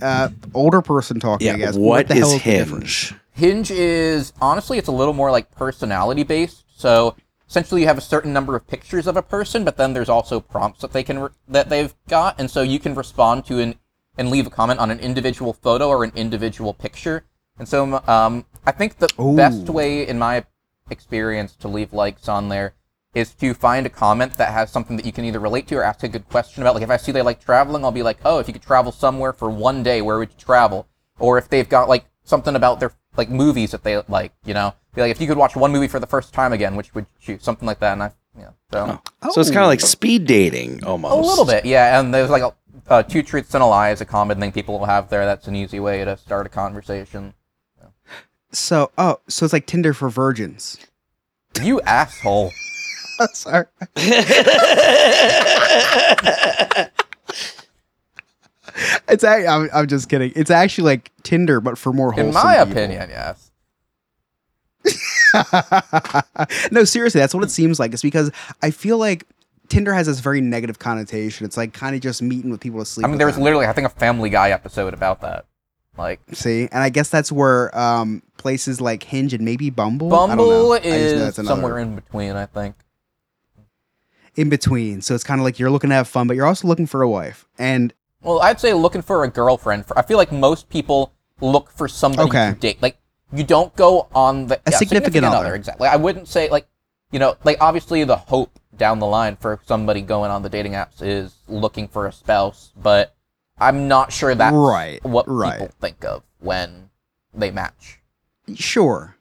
[0.00, 1.50] uh, older person talking.
[1.50, 1.76] I guess.
[1.76, 2.50] what the hell is the?
[2.50, 3.14] Hinge?
[3.32, 6.64] Hinge is honestly it's a little more like personality based.
[6.76, 7.16] So
[7.48, 10.40] essentially, you have a certain number of pictures of a person, but then there's also
[10.40, 13.74] prompts that they can re- that they've got, and so you can respond to an
[14.18, 17.24] and leave a comment on an individual photo or an individual picture.
[17.58, 19.36] And so um, I think the Ooh.
[19.36, 20.44] best way, in my
[20.90, 22.74] experience, to leave likes on there
[23.14, 25.82] is to find a comment that has something that you can either relate to or
[25.84, 26.74] ask a good question about.
[26.74, 28.90] Like if I see they like traveling, I'll be like, oh, if you could travel
[28.92, 30.86] somewhere for one day, where would you travel?
[31.18, 34.74] Or if they've got like something about their like movies that they like, you know,
[34.94, 37.04] be like, if you could watch one movie for the first time again, which would
[37.20, 37.42] you choose?
[37.44, 37.92] Something like that.
[37.92, 39.00] And I, yeah, so
[39.30, 39.86] So it's kind of like Oh.
[39.86, 41.12] speed dating almost.
[41.12, 42.00] a little bit, yeah.
[42.00, 42.54] And there's like a,
[42.88, 45.26] uh, two truths and a lie is a common thing people will have there.
[45.26, 47.34] That's an easy way to start a conversation.
[48.54, 50.78] So, oh, so it's like Tinder for virgins.
[51.62, 52.50] You asshole.
[53.32, 53.66] Sorry.
[59.08, 60.32] it's a, I'm, I'm just kidding.
[60.34, 62.28] It's actually like Tinder, but for more wholesome.
[62.28, 62.72] In my people.
[62.72, 63.50] opinion, yes.
[66.70, 67.92] no, seriously, that's what it seems like.
[67.92, 68.30] It's because
[68.62, 69.26] I feel like
[69.68, 71.46] Tinder has this very negative connotation.
[71.46, 73.06] It's like kind of just meeting with people to sleep.
[73.06, 73.44] I mean, there was them.
[73.44, 75.46] literally, I think, a Family Guy episode about that.
[75.96, 80.12] Like, See, and I guess that's where um, places like Hinge and maybe Bumble.
[80.14, 80.44] I don't know.
[80.44, 82.76] Bumble is somewhere in between, I think.
[84.36, 85.00] In between.
[85.02, 87.02] So it's kind of like you're looking to have fun, but you're also looking for
[87.02, 87.46] a wife.
[87.58, 89.86] And Well, I'd say looking for a girlfriend.
[89.86, 92.52] For, I feel like most people look for somebody Okay.
[92.52, 92.80] to date.
[92.82, 92.96] Like,
[93.32, 95.54] you don't go on the A significant other.
[95.54, 95.88] Exactly.
[95.88, 96.66] I wouldn't say like,
[97.10, 100.72] you know, like obviously the hope down the line for somebody going on the dating
[100.72, 103.14] apps is looking for a spouse, but
[103.58, 105.60] I'm not sure that's Right, what right.
[105.60, 106.90] people think of when
[107.34, 108.00] they match.
[108.54, 109.16] sure,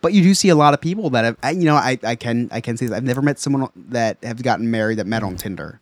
[0.00, 1.36] but you do see a lot of people that have.
[1.42, 2.96] I- You know, I, I can I can say this.
[2.96, 5.80] I've never met someone that have gotten married that met on Tinder.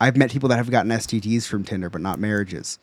[0.00, 2.78] I've met people that have gotten STDs from Tinder, but not marriages.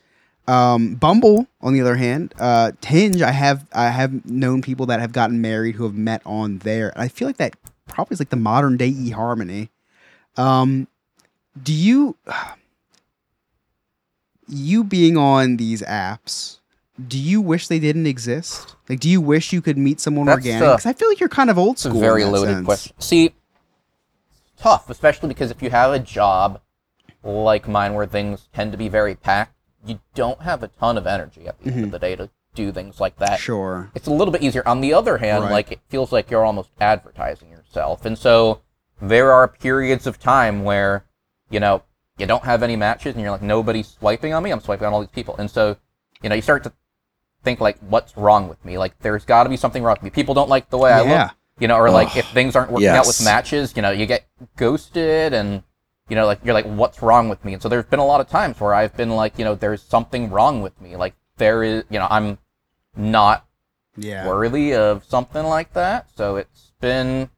[0.47, 4.99] Um, Bumble, on the other hand, uh, Hinge, I have I have known people that
[4.99, 6.89] have gotten married who have met on there.
[6.89, 7.55] And I feel like that
[7.87, 9.69] probably is like the modern day eHarmony.
[10.37, 10.87] Um,
[11.61, 12.15] do you
[14.47, 16.59] you being on these apps?
[17.07, 18.75] Do you wish they didn't exist?
[18.87, 20.61] Like, do you wish you could meet someone That's, organic?
[20.61, 21.99] Because I feel like you're kind of old school.
[21.99, 22.65] very loaded sense.
[22.65, 22.95] question.
[23.01, 23.33] See,
[24.57, 26.61] tough, especially because if you have a job
[27.23, 29.53] like mine where things tend to be very packed,
[29.85, 32.71] you don't have a ton of energy at the end of the day to do
[32.71, 33.31] things like that.
[33.31, 33.41] Mm-hmm.
[33.41, 33.91] Sure.
[33.93, 34.65] It's a little bit easier.
[34.67, 35.51] On the other hand, Right.
[35.51, 38.05] like it feels like you're almost advertising yourself.
[38.05, 38.61] And so
[39.01, 41.03] there are periods of time where,
[41.49, 41.83] you know,
[42.17, 44.51] you don't have any matches and you're like, nobody's swiping on me.
[44.51, 45.35] I'm swiping on all these people.
[45.37, 45.75] And so,
[46.23, 46.71] you know, you start to
[47.45, 48.77] think like, what's wrong with me?
[48.77, 50.09] Like there's got to be something wrong with me.
[50.09, 51.23] People don't like the way I Yeah.
[51.27, 51.31] look.
[51.57, 54.27] You know, or like if things aren't working out with matches, you know, you get
[54.57, 55.63] ghosted and
[56.09, 57.53] you know, like you're like, what's wrong with me?
[57.53, 59.81] And so there's been a lot of times where I've been like, you know, there's
[59.81, 60.97] something wrong with me.
[60.97, 62.39] Like there is, you know, I'm
[62.97, 63.45] not
[63.95, 64.27] Yeah.
[64.27, 66.09] worthy of something like that.
[66.13, 67.29] So it's been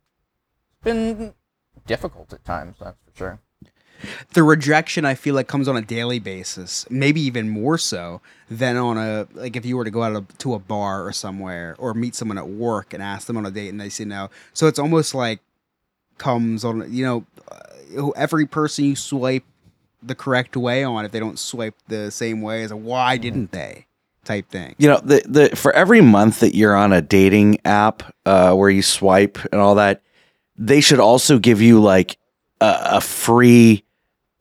[0.72, 1.34] it's been
[1.86, 3.40] difficult at times, that's for sure.
[4.34, 8.78] The rejection I feel like comes on a daily basis, maybe even more so than
[8.78, 11.94] on a like if you were to go out to a bar or somewhere or
[11.94, 14.30] meet someone at work and ask them on a date and they say no.
[14.54, 15.40] So it's almost like
[16.18, 19.44] comes on you know uh, every person you swipe
[20.02, 23.52] the correct way on if they don't swipe the same way as a why didn't
[23.52, 23.88] they
[24.28, 24.76] type thing.
[24.78, 28.70] You know, the the for every month that you're on a dating app uh, where
[28.70, 30.04] you swipe and all that,
[30.58, 32.18] they should also give you like
[32.62, 33.84] a, a free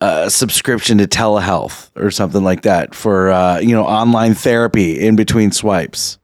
[0.01, 5.17] uh, subscription to telehealth or something like that for uh, you know online therapy in
[5.17, 6.19] between swipes.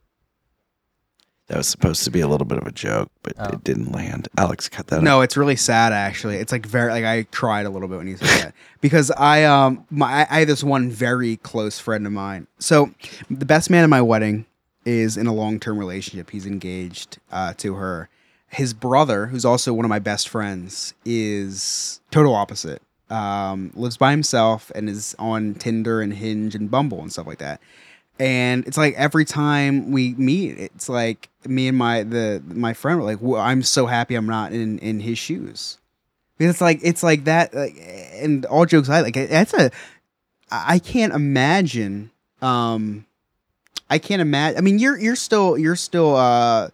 [1.48, 3.48] That was supposed to be a little bit of a joke, but Oh.
[3.50, 4.28] it didn't land.
[4.38, 4.96] Alex, cut that.
[4.98, 5.02] out.
[5.02, 6.36] No, it's really sad actually.
[6.36, 9.44] It's like very like I cried a little bit when you said that because I
[9.44, 12.46] um my I have this one very close friend of mine.
[12.58, 12.90] So
[13.28, 14.46] the best man at my wedding
[14.86, 16.30] is in a long term relationship.
[16.30, 18.08] He's engaged uh, to her.
[18.48, 22.82] His brother, who's also one of my best friends, is total opposite.
[23.12, 27.38] Um, lives by himself and is on Tinder and Hinge and Bumble and stuff like
[27.38, 27.60] that.
[28.18, 32.98] And it's like every time we meet, it's like me and my the my friend
[32.98, 35.78] were like, well, "I'm so happy I'm not in in his shoes."
[36.38, 37.74] Because it's like it's like that, like,
[38.14, 39.70] and all jokes aside, like that's a
[40.50, 42.10] I can't imagine.
[42.40, 43.06] Um,
[43.88, 44.58] I can't imagine.
[44.58, 46.68] I mean, you're you're still you're still uh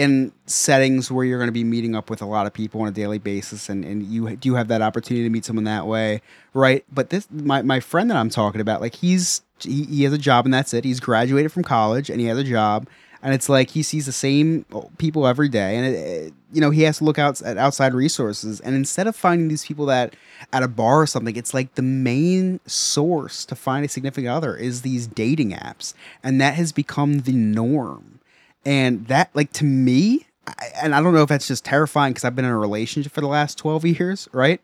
[0.00, 2.88] in settings where you're going to be meeting up with a lot of people on
[2.88, 6.22] a daily basis, and and you do have that opportunity to meet someone that way,
[6.54, 6.84] right?
[6.90, 10.18] But this my my friend that I'm talking about, like he's he, he has a
[10.18, 10.84] job and that's it.
[10.84, 12.88] He's graduated from college and he has a job.
[13.22, 14.64] And it's like he sees the same
[14.96, 17.92] people every day, and it, it- you know he has to look out at outside
[17.94, 18.58] resources.
[18.60, 20.16] And instead of finding these people that
[20.54, 24.56] at a bar or something, it's like the main source to find a significant other
[24.56, 25.92] is these dating apps,
[26.24, 28.19] and that has become the norm.
[28.64, 32.24] And that, like to me, I, and I don't know if that's just terrifying because
[32.24, 34.60] I've been in a relationship for the last twelve years, right?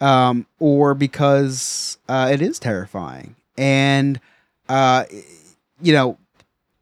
[0.00, 4.20] Um, or because uh, it is terrifying, and
[4.68, 5.04] uh,
[5.80, 6.18] you know,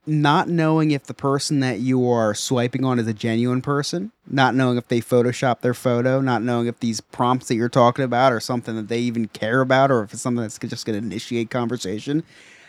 [0.06, 4.54] not knowing if the person that you are swiping on is a genuine person, not
[4.54, 8.32] knowing if they Photoshop their photo, not knowing if these prompts that you're talking about
[8.32, 11.06] are something that they even care about, or if it's something that's just going to
[11.06, 12.22] initiate conversation.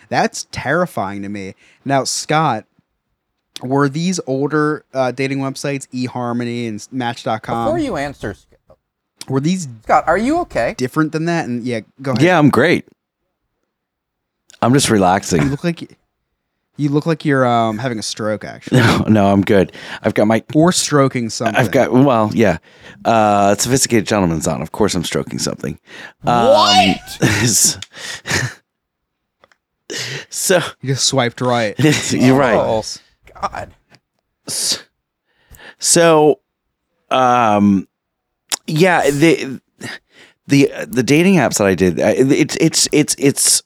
[0.09, 1.55] That's terrifying to me.
[1.83, 2.65] Now, Scott,
[3.61, 8.47] were these older uh, dating websites, eHarmony and Match.com, Before you answer, Sc-
[9.29, 10.75] were these Scott, are you okay?
[10.77, 11.45] different than that?
[11.47, 12.21] And yeah, go ahead.
[12.23, 12.85] Yeah, I'm great.
[14.61, 15.41] I'm just relaxing.
[15.41, 15.51] You relaxing.
[15.51, 15.97] look like
[16.77, 19.71] you look like you're um, having a stroke, actually, No, no, I'm good.
[20.01, 20.43] I've got my.
[20.53, 21.55] or stroking something.
[21.55, 22.57] I've got well, yeah.
[23.05, 24.61] Uh, sophisticated gentleman's on.
[24.61, 25.79] Of course, I'm stroking something.
[26.25, 26.99] Um, What?
[30.29, 31.75] so you just swiped right.
[32.11, 32.83] you're right.
[33.47, 33.73] God.
[35.79, 36.39] So,
[37.09, 37.87] um,
[38.67, 39.61] yeah, the
[40.47, 43.63] the the dating apps that I did, it's it's it's it's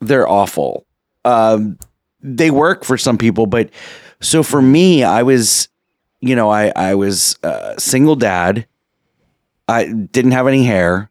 [0.00, 0.86] they're awful.
[1.24, 1.78] Um,
[2.20, 3.70] they work for some people, but
[4.20, 5.68] so for me, I was,
[6.20, 8.66] you know, I I was a single dad.
[9.68, 11.10] I didn't have any hair.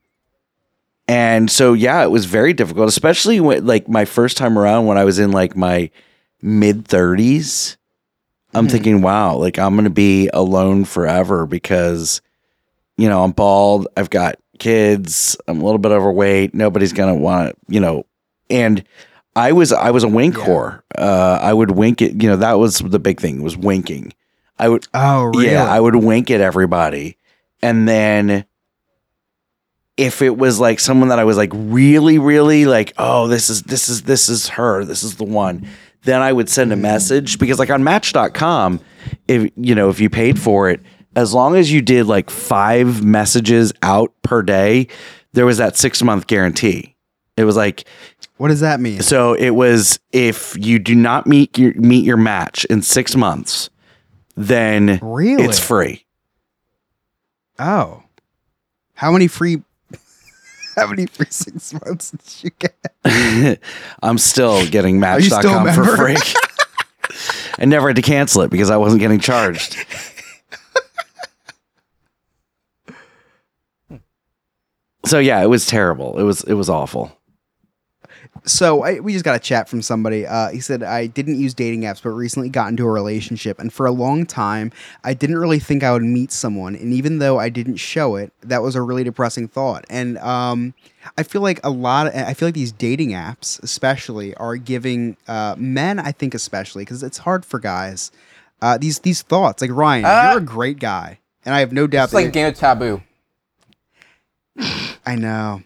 [1.07, 4.97] And so yeah, it was very difficult, especially when like my first time around when
[4.97, 5.89] I was in like my
[6.41, 7.77] mid 30s.
[8.55, 8.71] I'm Mhm.
[8.71, 12.21] thinking, wow, like I'm going to be alone forever because
[12.97, 17.19] you know, I'm bald, I've got kids, I'm a little bit overweight, nobody's going to
[17.19, 18.05] want, you know,
[18.51, 18.83] and
[19.35, 20.43] I was I was a wink Yeah.
[20.45, 20.81] whore.
[20.95, 24.13] Uh I would wink it, you know, that was the big thing, was winking.
[24.59, 25.47] I would Oh, really?
[25.47, 27.17] yeah, I would wink at everybody.
[27.63, 28.45] And then
[29.97, 33.63] if it was like someone that I was like really, really like, oh, this is
[33.63, 35.67] this is this is her, this is the one,
[36.03, 36.83] then I would send a mm-hmm.
[36.83, 38.79] message because like on match.com,
[39.27, 40.81] if you know, if you paid for it,
[41.15, 44.87] as long as you did like five messages out per day,
[45.33, 46.95] there was that six month guarantee.
[47.37, 47.85] It was like
[48.37, 49.01] what does that mean?
[49.01, 53.69] so it was if you do not meet your meet your match in six months,
[54.35, 55.43] then Really?
[55.43, 56.05] it's free.
[57.59, 58.03] Oh,
[58.95, 59.63] how many free?
[60.75, 63.59] How many free six months did you get?
[64.01, 66.17] I'm still getting Match.com for free.
[67.59, 69.85] I never had to cancel it because I wasn't getting charged.
[75.05, 76.17] so yeah, it was terrible.
[76.19, 77.15] It was it was awful.
[78.45, 80.27] So I, we just got a chat from somebody.
[80.27, 83.71] Uh, he said I didn't use dating apps, but recently got into a relationship, and
[83.71, 84.71] for a long time,
[85.03, 86.75] I didn't really think I would meet someone.
[86.75, 89.85] And even though I didn't show it, that was a really depressing thought.
[89.89, 90.73] And um,
[91.17, 92.07] I feel like a lot.
[92.07, 96.83] Of, I feel like these dating apps, especially, are giving uh, men, I think, especially,
[96.83, 98.11] because it's hard for guys.
[98.61, 101.87] Uh, these these thoughts, like Ryan, Uh, you're a great guy, and I have no
[101.87, 103.01] doubt It's like Game of Taboo.
[105.05, 105.63] I know.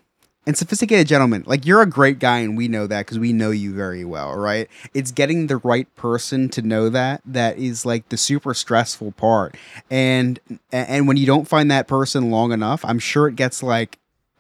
[0.48, 3.52] And sophisticated gentlemen, like you're a great guy, and we know that because we know
[3.52, 4.70] you very well, right?
[4.94, 9.58] It's getting the right person to know that that is like the super stressful part.
[9.92, 10.40] And
[10.72, 14.00] and when you don't find that person long enough, I'm sure it gets like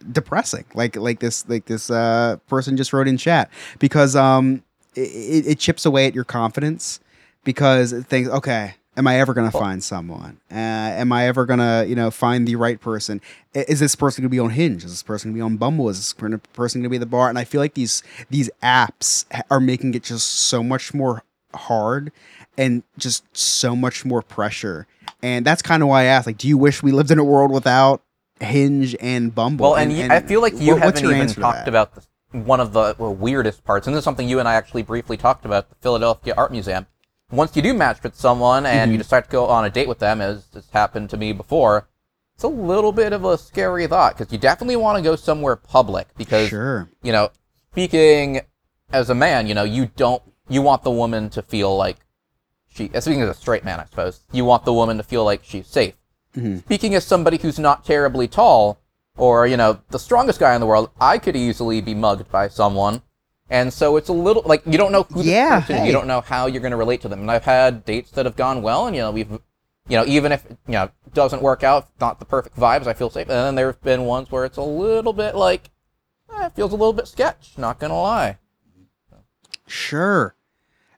[0.09, 0.63] depressing.
[0.73, 4.63] Like like this like this uh person just wrote in chat because um
[4.95, 7.01] it, it chips away at your confidence
[7.43, 10.39] because it thinks okay am i ever going to find someone?
[10.51, 13.21] Uh, am i ever going to you know find the right person?
[13.53, 14.83] Is this person going to be on hinge?
[14.83, 15.87] Is this person going to be on bumble?
[15.89, 17.29] Is this person going to be at the bar?
[17.29, 21.23] And i feel like these these apps are making it just so much more
[21.53, 22.11] hard
[22.57, 24.87] and just so much more pressure.
[25.21, 27.23] And that's kind of why i asked like do you wish we lived in a
[27.23, 28.01] world without
[28.39, 29.71] hinge and bumble?
[29.71, 32.73] Well, and, you, I feel like you what- haven't even talked about the, one of
[32.73, 35.75] the weirdest parts, and this is something you and I actually briefly talked about the
[35.75, 36.85] Philadelphia Art Museum.
[37.31, 38.91] Once you do match with someone and Mm-hmm.
[38.93, 41.87] you decide to go on a date with them, as has happened to me before,
[42.35, 45.55] it's a little bit of a scary thought because you definitely want to go somewhere
[45.55, 47.29] public because sure you know,
[47.71, 48.41] speaking
[48.91, 51.97] as a man, you know, you don't you want the woman to feel like
[52.69, 55.41] she speaking as a straight man, I suppose, you want the woman to feel like
[55.43, 55.95] she's safe.
[56.35, 56.59] Mhm.
[56.59, 58.79] Speaking as somebody who's not terribly tall,
[59.17, 62.47] or, you know, the strongest guy in the world, I could easily be mugged by
[62.49, 63.01] someone.
[63.49, 65.87] And so it's a little like you don't know who Yeah, person is, hey.
[65.87, 67.21] you don't know how you're gonna relate to them.
[67.21, 69.31] And I've had dates that have gone well and you know, we've
[69.89, 72.93] you know, even if you know it doesn't work out, not the perfect vibes, I
[72.93, 73.29] feel safe.
[73.29, 75.69] And then there's been ones where it's a little bit like
[76.33, 78.37] eh, it feels a little bit sketch, not gonna lie.
[79.65, 80.35] Sure.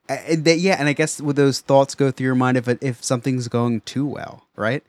[0.08, 3.04] That, yeah, and I guess would those thoughts go through your mind if it, if
[3.04, 4.84] something's going too well, right?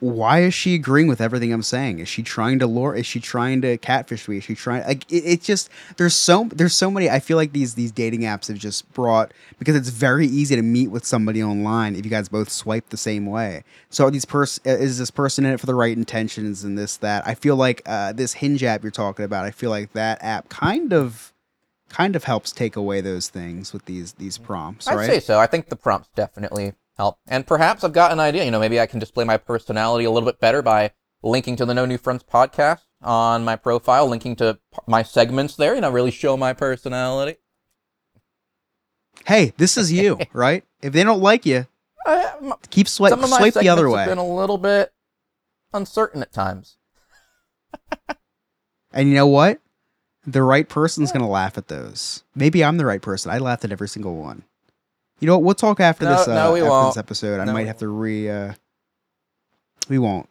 [0.00, 1.98] Why is she agreeing with everything I'm saying?
[1.98, 2.94] Is she trying to lure?
[2.94, 4.38] Is she trying to catfish me?
[4.38, 4.84] Is she trying?
[4.86, 7.10] Like it, it's just there's so there's so many.
[7.10, 10.62] I feel like these these dating apps have just brought because it's very easy to
[10.62, 13.64] meet with somebody online if you guys both swipe the same way.
[13.90, 16.96] So are these person is this person in it for the right intentions and this
[16.98, 17.26] that?
[17.26, 19.44] I feel like uh, this Hinge app you're talking about.
[19.44, 21.32] I feel like that app kind of
[21.88, 25.06] kind of helps take away those things with these these prompts, I'd right?
[25.06, 25.40] say so.
[25.40, 27.18] I think the prompts definitely help.
[27.26, 28.44] And perhaps I've got an idea.
[28.44, 30.92] You know, maybe I can display my personality a little bit better by
[31.22, 35.74] linking to the No New Friends podcast on my profile, linking to my segments there,
[35.74, 37.38] you know, really show my personality.
[39.26, 40.64] Hey, this is you, right?
[40.82, 41.66] If they don't like you,
[42.06, 44.00] I, m- keep swipe some of my swipe the other way.
[44.00, 44.92] Have been a little bit
[45.72, 46.76] uncertain at times.
[48.90, 49.60] And you know what?
[50.28, 52.22] the right person's gonna laugh at those.
[52.34, 53.30] Maybe I'm the right person.
[53.30, 54.44] I laughed at every single one.
[55.20, 55.44] You know what?
[55.44, 56.28] We'll talk after No, this.
[56.28, 56.94] Uh, no, we after won't.
[56.94, 58.28] this episode, I might have to re.
[58.30, 58.52] Uh,
[59.88, 60.28] we won't.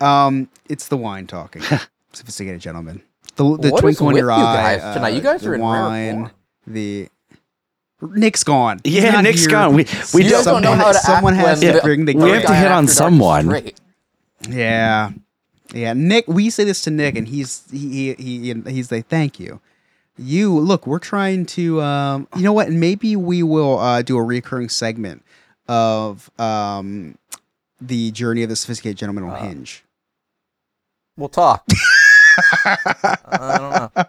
[0.00, 1.62] Um, it's the wine talking,
[2.12, 3.02] sophisticated gentlemen.
[3.36, 5.12] The the What is twinkle in with your you eye guys tonight?
[5.12, 6.14] uh, You guys the are in wine.
[6.14, 6.30] form.
[6.66, 7.08] The
[8.02, 8.80] Nick's gone.
[8.84, 9.50] He's Yeah, not Nick's here.
[9.50, 9.74] gone.
[9.74, 10.30] We we don't.
[10.32, 12.30] guys don't know how to someone act has when to the bring the third We
[12.30, 13.44] have to hit on someone.
[13.46, 13.80] straight.
[14.48, 15.10] Yeah,
[15.74, 15.92] yeah.
[15.92, 19.60] Nick, we say this to Nick, and he's he he, he he's like, "Thank you."
[20.20, 21.80] You look, we're trying to.
[21.80, 22.70] Um, you know what?
[22.70, 25.24] Maybe we will uh, do a recurring segment
[25.66, 27.16] of um,
[27.80, 29.84] the journey of the sophisticated gentleman on Uh, Hinge.
[31.16, 31.64] We'll talk.
[32.64, 34.04] I don't know.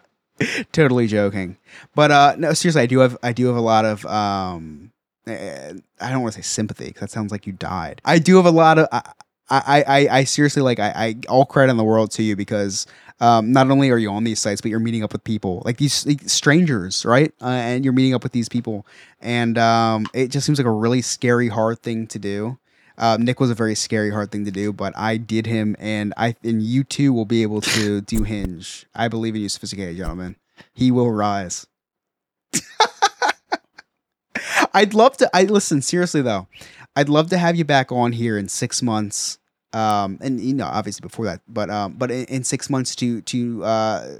[0.72, 1.58] totally joking,
[1.96, 4.92] but uh, no, seriously, I do have I do have a lot of um,
[5.28, 8.02] eh, I don't want to say sympathy because that sounds like you died.
[8.06, 8.88] I do have a lot of.
[8.92, 9.02] I,
[9.50, 12.88] I, I, I seriously like I, I all credit in the world to you because
[13.22, 15.78] um, not only are you on these sites, but you're meeting up with people like
[15.78, 17.32] these like, strangers, right?
[17.40, 18.86] Uh, and you're meeting up with these people,
[19.22, 22.58] and um, it just seems like a really scary, hard thing to do.
[22.98, 26.16] Um, Nick was a very scary, hard thing to do, but I did him, and
[26.18, 28.88] I and you too will be able to do Hinge.
[28.96, 30.36] I believe in you, sophisticated gentlemen.
[30.74, 31.68] He will rise.
[34.74, 35.30] I'd love to.
[35.32, 36.48] I listen seriously though.
[36.96, 39.38] I'd love to have you back on here in six months.
[39.74, 43.22] Um, and you know, obviously before that, but um, but in, in six months to
[43.22, 44.18] to uh,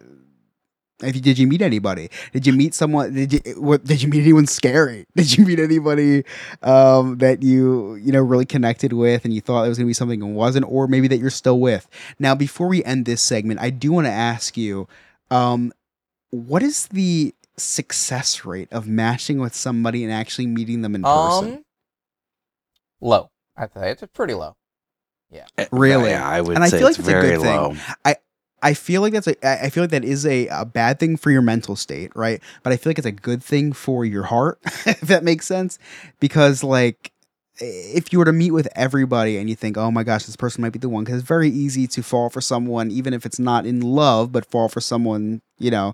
[1.04, 2.10] if you did you meet anybody?
[2.34, 3.14] Did you meet someone?
[3.14, 3.84] Did you what?
[3.84, 5.06] Did you meet anyone scary?
[5.16, 6.24] Did you meet anybody
[6.62, 9.94] um that you you know really connected with and you thought it was gonna be
[9.94, 11.88] something and wasn't, or maybe that you're still with?
[12.20, 14.88] Now, before we end this segment, I do want to ask you,
[15.30, 15.74] um,
[16.30, 21.54] what is the success rate of matching with somebody and actually meeting them in person?
[21.54, 21.66] Um,
[23.00, 23.30] low.
[23.58, 24.56] I'd say it's pretty low.
[25.32, 26.10] Yeah, really?
[26.10, 27.56] Yeah, I would And I say feel like it's it's a good very thing.
[27.56, 27.76] low.
[28.64, 31.18] I feel like that's a I I feel like that is a, a bad thing
[31.18, 32.42] for your mental state, right?
[32.64, 35.80] But I feel like it's a good thing for your heart, if that makes sense.
[36.20, 37.12] Because like
[37.60, 40.62] if you were to meet with everybody and you think, oh my gosh, this person
[40.62, 43.40] might be the one, because it's very easy to fall for someone, even if it's
[43.40, 45.94] not in love, but fall for someone, you know,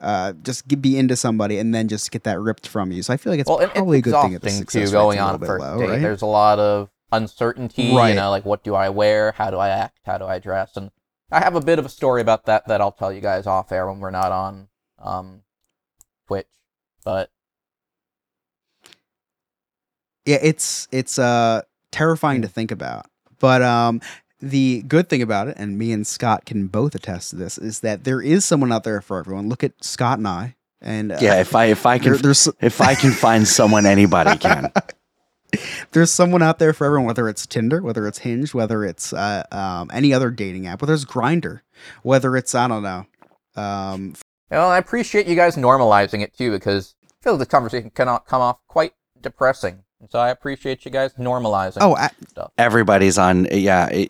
[0.00, 3.02] uh, just get, be into somebody and then just get that ripped from you.
[3.02, 4.32] So I feel like it's well, and probably a it's good thing.
[4.34, 4.92] That the exhausting success too.
[4.92, 6.02] Going on a little bit first low, date, right?
[6.02, 7.94] there's a lot of uncertainty.
[7.94, 8.10] Right.
[8.10, 9.32] You know, like what do I wear?
[9.32, 9.98] How do I act?
[10.04, 10.76] How do I dress?
[10.76, 10.90] And
[11.30, 13.72] I have a bit of a story about that that I'll tell you guys off
[13.72, 15.42] air when we're not on um,
[16.26, 16.46] Twitch.
[17.04, 17.30] But
[20.26, 23.06] yeah it's it's uh terrifying to think about
[23.38, 23.98] but um
[24.40, 27.80] the good thing about it and me and scott can both attest to this is
[27.80, 31.18] that there is someone out there for everyone look at scott and i and uh,
[31.20, 32.30] Yeah, if I if I can there,
[32.60, 34.72] if I can find someone, anybody can.
[35.92, 39.42] there's someone out there for everyone whether it's tinder whether it's hinge whether it's uh,
[39.50, 41.60] um, any other dating app whether it's grindr
[42.02, 43.06] whether it's i don't know
[43.58, 44.14] um,
[44.50, 48.40] Well, I appreciate you guys normalizing it too, because I feel the conversation cannot come
[48.40, 49.82] off quite depressing.
[50.00, 52.52] And so I appreciate you guys normalizing oh I, stuff.
[52.56, 53.48] Everybody's on.
[53.50, 54.08] Yeah, it,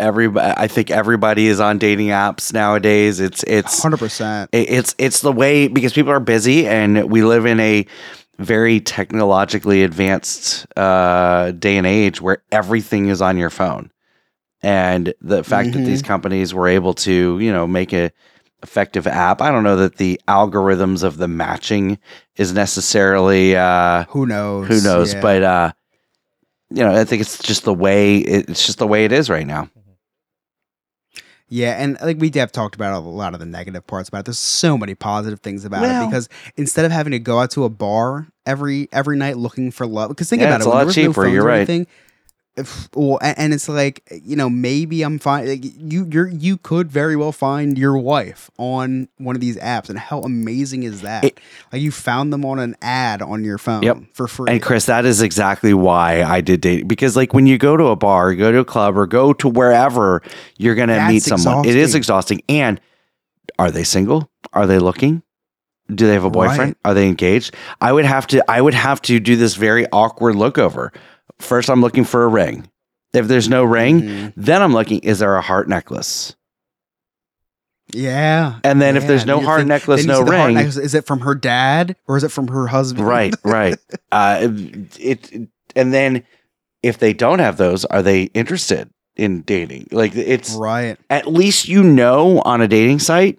[0.00, 0.54] everybody.
[0.56, 3.20] I think everybody is on dating apps nowadays.
[3.20, 7.60] It's it's 100% it's it's the way because people are busy and we live in
[7.60, 7.86] a
[8.38, 13.90] very technologically advanced uh, day and age where everything is on your phone.
[14.62, 18.10] And the fact that these companies were able to you know make a
[18.60, 21.96] effective app i don't know that the algorithms of the matching
[22.34, 24.66] is necessarily uh who knows?
[24.66, 25.14] who knows?
[25.14, 25.20] Yeah.
[25.20, 25.72] but uh
[26.70, 29.46] you know i think it's just the way it's just the way it is right
[29.46, 29.70] now
[31.50, 34.24] Yeah, and like we have talked about a lot of the negative parts about it.
[34.26, 37.50] There's so many positive things about Well- it because instead of having to go out
[37.52, 40.68] to a bar every every night looking for love, because think Yeah, about it's it,
[40.68, 41.56] a when lot there was no cheaper, phones you're or right.
[41.56, 41.86] anything,
[42.58, 45.46] if, well, and it's like you know maybe I'm fine.
[45.48, 49.88] Like, you you you could very well find your wife on one of these apps,
[49.88, 51.24] and how amazing is that?
[51.24, 51.40] It-
[51.72, 53.98] like you found them on an ad on your phone Yep.
[54.14, 54.50] for free.
[54.50, 57.84] And Chris, that is exactly why I did date because like when you go to
[57.86, 60.22] a bar, go to a club or go to wherever
[60.58, 61.64] you're going to That's meet someone.
[61.66, 62.38] It is exhausting.
[62.38, 62.42] exhausting.
[62.48, 62.80] And
[63.58, 64.30] are they single?
[64.52, 65.22] Are they looking?
[65.94, 66.76] Do they have a boyfriend?
[66.84, 66.90] Right.
[66.90, 67.54] Are they engaged?
[67.80, 70.92] I would have to I would have to do this very awkward look over.
[71.40, 72.68] First I'm looking for a ring.
[73.12, 74.32] If there's no ring, Mhm.
[74.36, 76.34] then I'm looking is there a heart necklace?
[77.94, 78.56] Yeah.
[78.64, 80.54] And then if there's no heart think- necklace, no see the heart ring.
[80.56, 83.06] necklace, is it from her dad or is it from her husband?
[83.06, 83.78] Right, right.
[84.12, 84.38] Uh,
[84.98, 86.24] it, it- and then
[86.82, 89.88] if they don't have those, are they interested in dating?
[89.90, 90.98] Like it's right.
[91.08, 93.38] at least you know on a dating site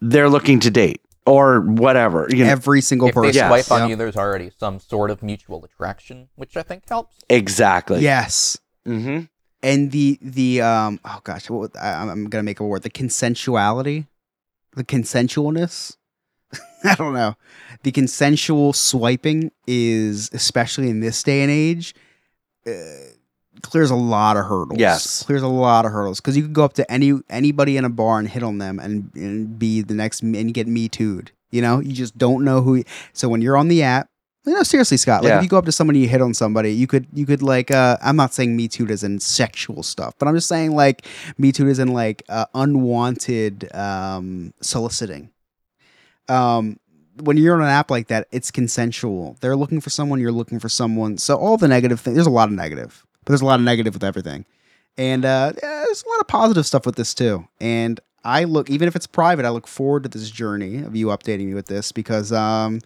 [0.00, 1.00] they're looking to date
[1.30, 2.26] or whatever.
[2.30, 3.32] You know Every single If person.
[3.32, 3.90] they swipe on Yep.
[3.90, 7.16] you, there's already some sort of mutual attraction, which I think helps.
[7.28, 8.00] exactly.
[8.00, 8.58] Yes.
[8.86, 9.24] Mm-hmm.
[9.62, 12.82] And the the um oh gosh, what, would- I, I'm gonna make a word.
[12.82, 14.06] The consensuality
[14.74, 15.96] the consensualness.
[16.84, 17.34] I don't know.
[17.82, 21.94] The consensual swiping is, especially in this day and age,
[22.66, 22.70] uh,
[23.62, 24.78] clears a lot of hurdles.
[24.78, 25.22] Yes.
[25.22, 27.90] clears a lot of hurdles because you could go up to any anybody in a
[27.90, 31.30] bar and hit on them and, and be the next and get me too'd.
[31.50, 32.84] You know, you just don't know who.
[33.12, 34.08] So when you're on the app,
[34.46, 35.36] you know, seriously, Scott, like Yeah.
[35.38, 37.70] if you go up to somebody, you hit on somebody, you could, you could like,
[37.70, 41.04] uh, I'm not saying me too as in sexual stuff, but I'm just saying like
[41.36, 45.30] me too as in like uh, unwanted um, soliciting.
[46.28, 46.78] Um,
[47.22, 49.36] when you're on an app like that, it's consensual.
[49.40, 51.18] They're looking for someone, you're looking for someone.
[51.18, 53.64] So all the negative things, there's a lot of negative, but there's a lot of
[53.64, 54.44] negative with everything.
[54.96, 57.46] And uh, yeah, there's a lot of positive stuff with this too.
[57.60, 61.06] And I look, even if it's private, I look forward to this journey of you
[61.06, 62.80] updating me with this because um,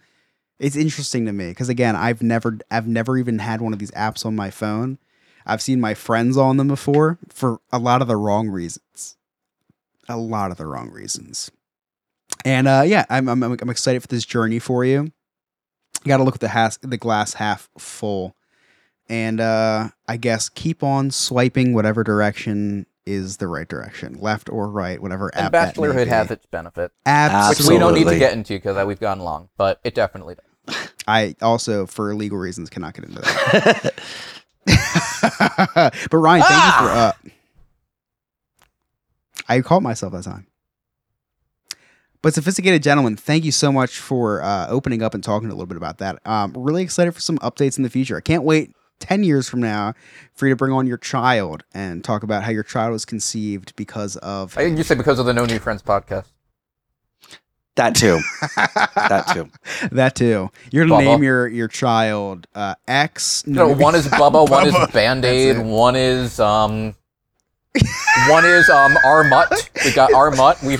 [0.59, 1.49] it's interesting to me.
[1.49, 4.97] Because again, I've never, I've never even had one of these apps on my phone.
[5.45, 9.17] I've seen my friends on them before for a lot of the wrong reasons.
[10.07, 11.51] A lot of the wrong reasons.
[12.43, 15.11] And uh, yeah, I'm, I'm I'm excited for this journey for you.
[16.03, 18.35] You got to look at the has the glass half full,
[19.09, 24.69] and uh, I guess keep on swiping whatever direction is the right direction, left or
[24.69, 25.29] right, whatever.
[25.35, 27.63] And app bachelorhood has its benefit, Absolutely.
[27.63, 30.89] which we don't need to get into because we've gone long, but it definitely does.
[31.07, 33.93] I also, for legal reasons, cannot get into that.
[36.09, 37.11] but Ryan, thank you for uh
[39.47, 40.47] I caught myself that time.
[42.21, 45.67] But sophisticated gentlemen, thank you so much for uh, opening up and talking a little
[45.67, 46.25] bit about that.
[46.25, 48.17] Um, really excited for some updates in the future.
[48.17, 49.93] I can't wait ten years from now
[50.33, 53.75] for you to bring on your child and talk about how your child was conceived
[53.75, 56.25] because of I think you say because of the No New Friends podcast.
[57.75, 58.21] That too.
[58.95, 59.49] that too.
[59.91, 60.49] that too.
[60.71, 61.05] You're gonna Bubba.
[61.05, 63.45] name your your child uh, X.
[63.45, 66.95] No, one is Bubba, one is Band Aid, one is um,
[68.29, 69.69] one is um Armut.
[69.83, 70.63] We got Armut.
[70.63, 70.77] We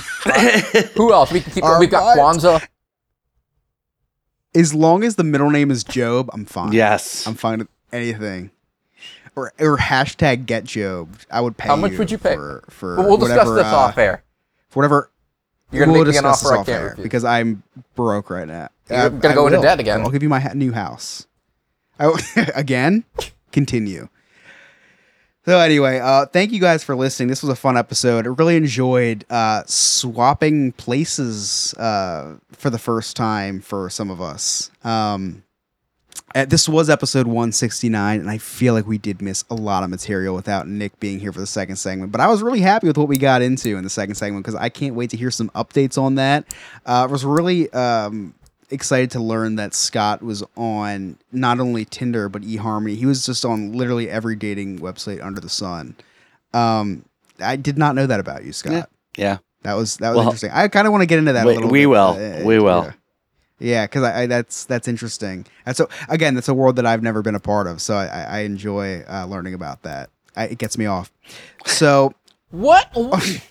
[0.95, 1.34] who else?
[1.34, 1.63] We can keep.
[1.82, 2.38] We've got Armut.
[2.39, 2.68] Kwanzaa.
[4.55, 6.72] as long as the middle name is Job, I'm fine.
[6.72, 7.28] yes.
[7.28, 8.51] I'm fine with anything.
[9.35, 11.17] Or, or hashtag get Job.
[11.29, 11.67] I would pay.
[11.67, 12.35] How much would you pay?
[12.35, 12.63] for?
[12.69, 14.23] for We'll, we'll discuss this uh, off air.
[14.69, 15.11] For whatever.
[15.71, 17.03] You're gonna we'll make me an offer I off can't refuse.
[17.03, 17.63] because I'm
[17.95, 18.69] broke right now.
[18.89, 20.01] You're I- gonna I go into debt again.
[20.01, 21.27] I'll give you my ha- new house.
[21.99, 22.13] I,
[22.55, 23.03] again,
[23.51, 24.07] continue.
[25.45, 27.27] So anyway, uh, thank you guys for listening.
[27.29, 28.25] This was a fun episode.
[28.25, 34.71] I really enjoyed uh, swapping places uh, for the first time for some of us.
[34.83, 35.43] Um,
[36.43, 40.36] this was episode 169, and I feel like we did miss a lot of material
[40.36, 42.11] without Nick being here for the second segment.
[42.11, 44.59] But I was really happy with what we got into in the second segment because
[44.59, 46.43] I can't wait to hear some updates on that.
[46.86, 48.33] Uh, I was really um,
[48.69, 52.97] excited to learn that Scott was on not only Tinder but eHarmony.
[52.97, 55.95] He was just on literally every dating website under the sun.
[56.53, 57.05] Um,
[57.39, 58.89] I did not know that about you, Scott.
[59.17, 59.38] Yeah.
[59.63, 60.51] That was that was Well, interesting.
[60.53, 61.45] I kind of want to get into that.
[61.45, 61.86] we- a little we bit.
[61.88, 62.09] will.
[62.41, 62.83] Uh, We will.
[62.83, 62.91] Yeah,
[63.60, 65.45] yeah, because I, I that's that's interesting.
[65.66, 67.82] And so again, that's a world that I've never been a part of.
[67.82, 70.10] So I, I I enjoy uh, learning about that.
[70.36, 71.12] I, it gets me off.
[71.66, 72.14] So
[72.51, 72.89] What?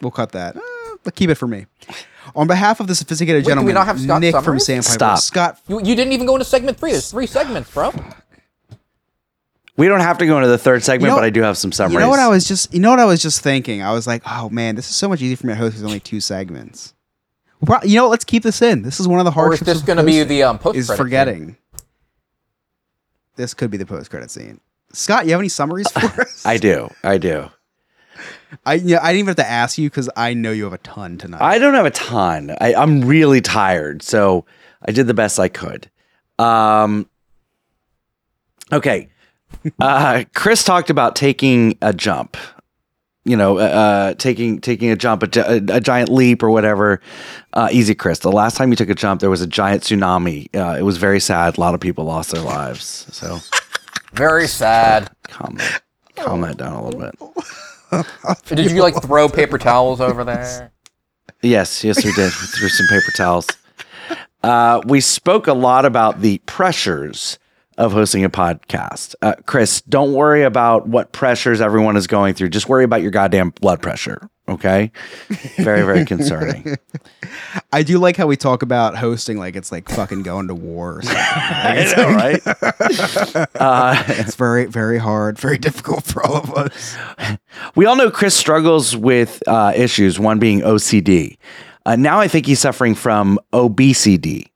[0.00, 0.56] we'll cut that.
[0.56, 0.60] Uh,
[1.04, 1.66] but keep it for me.
[2.34, 4.66] On behalf of the sophisticated Wait, do we gentleman, not have Scott Nick from Summers?
[4.66, 5.18] Sandpiper, Stop.
[5.18, 5.58] Scott.
[5.68, 6.92] You, you didn't even go into segment three.
[6.92, 7.92] There's three segments, bro.
[9.76, 11.56] We don't have to go into the third segment, You know- but I do have
[11.56, 11.94] some summaries.
[11.94, 13.82] You know what I was just you know what I was just thinking.
[13.82, 15.84] I was like, oh man, this is so much easier for me to host with
[15.84, 16.94] only two segments.
[17.60, 18.10] Well, pro- you know, what?
[18.10, 18.82] let's keep this in.
[18.82, 20.76] This is one of the Or is this of going to be the um, post?
[20.78, 21.56] is forgetting.
[23.36, 24.60] This could be the post credit scene.
[24.92, 26.44] Scott, you have any summaries for us?
[26.44, 26.90] I do.
[27.02, 27.48] I do.
[28.66, 30.78] I yeah, I didn't even have to ask you because I know you have a
[30.78, 31.40] ton tonight.
[31.40, 32.54] I don't have a ton.
[32.60, 34.44] I, I'm really tired, so
[34.86, 35.88] I did the best I could.
[36.38, 37.08] Um,
[38.72, 39.08] okay.
[39.80, 42.36] Uh, Chris talked about taking a jump.
[43.24, 47.02] You know, uh, uh, taking taking a jump, a, a, giant leap or whatever.
[47.52, 48.20] Uh, easy, Chris.
[48.20, 50.48] The last time you took a jump, there was a giant tsunami.
[50.56, 51.58] Uh, it was very sad.
[51.58, 53.06] A lot of people lost their lives.
[53.12, 53.38] So
[54.12, 55.10] Very sad.
[55.28, 55.82] calm that,
[56.16, 58.06] calm that down a little bit.
[58.46, 60.72] Did you like throw paper towels over there?
[61.42, 62.24] Yes, yes, we did.
[62.26, 63.46] We threw some paper towels.
[64.42, 67.38] Uh, we spoke a lot about the pressures
[67.80, 69.14] of hosting a podcast.
[69.22, 72.50] Uh, Chris, don't worry about what pressures everyone is going through.
[72.50, 74.28] Just worry about your goddamn blood pressure.
[74.48, 74.92] Okay.
[75.56, 76.76] Very, very concerning.
[77.72, 80.98] I do like how we talk about hosting like it's like fucking going to war.
[80.98, 81.22] Or something.
[81.26, 83.46] I know, right?
[83.54, 86.96] uh, it's very very hard, very difficult for all of us.
[87.76, 91.38] we all know Chris struggles with uh, issues, one being OCD.
[91.86, 94.52] Uh, now I think he's suffering from obesity.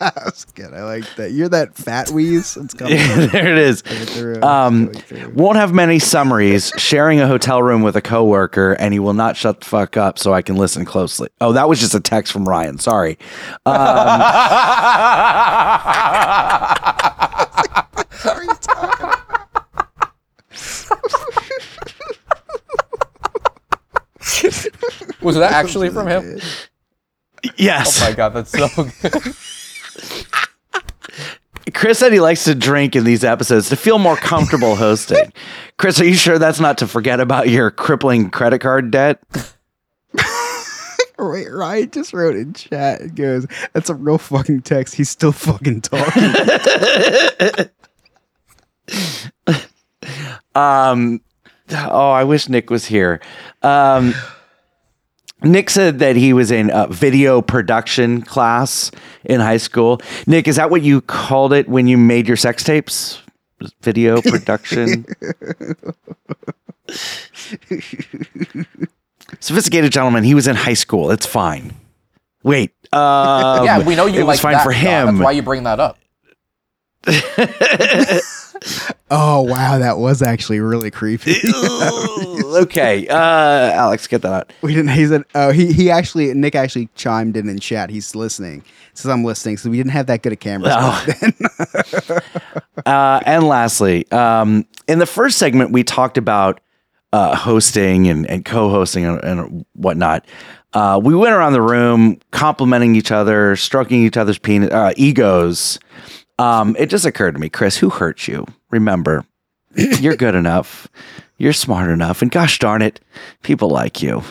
[0.00, 0.72] That's good.
[0.72, 1.32] I like that.
[1.32, 2.56] You're that fat wheeze.
[2.56, 2.96] It's coming.
[2.96, 3.82] Yeah, there it is.
[3.82, 4.42] Through.
[4.42, 4.90] Um,
[5.34, 6.72] won't have many summaries.
[6.78, 10.18] Sharing a hotel room with a coworker, and he will not shut the fuck up
[10.18, 11.28] so I can listen closely.
[11.42, 12.78] Oh, that was just a text from Ryan.
[12.78, 13.18] Sorry.
[13.66, 13.76] Um,
[25.20, 26.40] Was that actually from him?
[27.56, 28.02] yes.
[28.02, 28.68] Oh my god, that's so
[29.02, 29.34] good.
[31.74, 35.32] Chris said he likes to drink in these episodes to feel more comfortable hosting.
[35.76, 39.22] Chris, are you sure that's not to forget about your crippling credit card debt?
[41.18, 43.02] Wait, Ryan just wrote in chat.
[43.02, 44.94] It goes, "That's a real fucking text.
[44.94, 46.32] He's still fucking talking."
[50.54, 51.20] Um,
[51.70, 53.20] oh, I wish Nick was here.
[53.62, 54.14] Um,
[55.42, 58.90] Nick said that he was in a video production class
[59.24, 60.00] in high school.
[60.26, 63.22] Nick, is that what you called it when you made your sex tapes?
[63.82, 65.06] Video production.
[69.40, 70.24] Sophisticated gentleman.
[70.24, 71.10] He was in high school.
[71.10, 71.74] It's fine.
[72.42, 72.72] Wait.
[72.92, 74.82] Um, yeah, we know you it was like fine that, for Scott.
[74.82, 75.06] him.
[75.16, 75.98] That's why you bring that up.
[79.10, 81.36] oh wow, that was actually really creepy.
[82.62, 84.52] okay, uh, Alex, get that out.
[84.62, 84.90] we didn't.
[84.92, 87.90] He said, "Oh, he he actually Nick actually chimed in in chat.
[87.90, 88.64] He's listening.
[88.94, 89.56] Says I'm listening.
[89.56, 91.06] So we didn't have that good a camera Oh.
[91.20, 91.32] then.
[92.86, 96.60] Uh, and lastly, um, in the first segment, we talked about
[97.12, 100.24] uh, hosting and, and co-hosting and, and whatnot.
[100.72, 105.78] Uh, we went around the room complimenting each other, stroking each other's penis, uh, egos.
[106.40, 108.46] Um, it just occurred to me, Chris, who hurt you?
[108.70, 109.24] Remember,
[109.74, 110.88] you're good enough.
[111.38, 112.22] You're smart enough.
[112.22, 113.00] And gosh darn it,
[113.42, 114.22] people like you.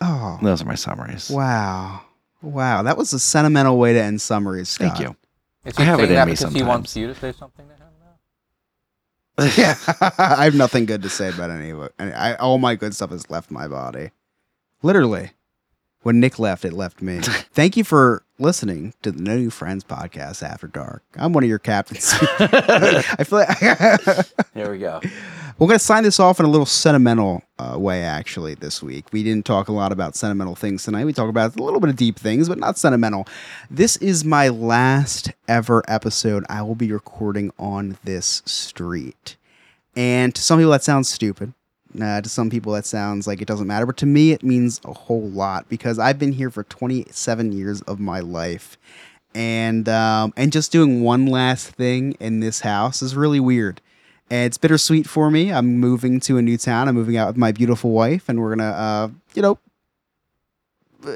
[0.00, 1.30] oh Those are my summaries.
[1.30, 2.02] wow,
[2.42, 4.68] wow, that was a sentimental way to end summaries.
[4.68, 4.96] Scott.
[4.96, 5.16] Thank you.
[5.64, 7.32] Is I he have it saying in that me because he wants you to say
[7.32, 7.80] something to him
[9.38, 9.50] now?
[9.56, 9.76] Yeah,
[10.18, 11.94] I have nothing good to say about any of it.
[11.98, 14.10] I, all my good stuff has left my body.
[14.82, 15.30] Literally,
[16.02, 17.18] when Nick left, it left me.
[17.22, 21.02] Thank you for listening to the No New Friends podcast after dark.
[21.16, 22.12] I'm one of your captains.
[22.38, 23.58] I feel like
[24.54, 25.00] Here we go.
[25.58, 28.02] we're going to sign this off in a little sentimental uh, way.
[28.02, 31.04] Actually, this week we didn't talk a lot about sentimental things tonight.
[31.04, 33.26] We talked about a little bit of deep things, but not sentimental.
[33.70, 39.36] This is my last ever episode I will be recording on this street.
[39.96, 41.54] And to some people, that sounds stupid.
[42.00, 43.86] Uh, to some people, that sounds like it doesn't matter.
[43.86, 47.82] But to me, it means a whole lot because I've been here for 27 years
[47.82, 48.76] of my life.
[49.34, 53.80] And um, and just doing one last thing in this house is really weird.
[54.30, 55.52] And it's bittersweet for me.
[55.52, 56.88] I'm moving to a new town.
[56.88, 59.58] I'm moving out with my beautiful wife, and we're gonna, uh, you know,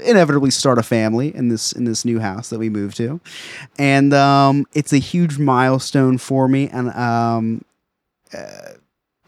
[0.04, 3.20] inevitably start a family in this in this new house that we moved to.
[3.78, 6.68] And um, it's a huge milestone for me.
[6.68, 7.64] And um,
[8.36, 8.72] uh,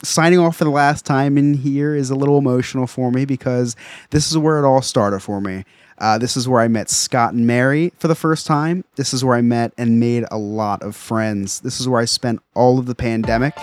[0.02, 3.76] signing off for the last time in here is a little emotional for me because
[4.10, 5.64] this is where it all started for me.
[5.98, 8.84] Uh, this is where I met Scott and Mary for the first time.
[8.96, 11.60] This is where I met and made a lot of friends.
[11.60, 13.54] This is where I spent all of the pandemic.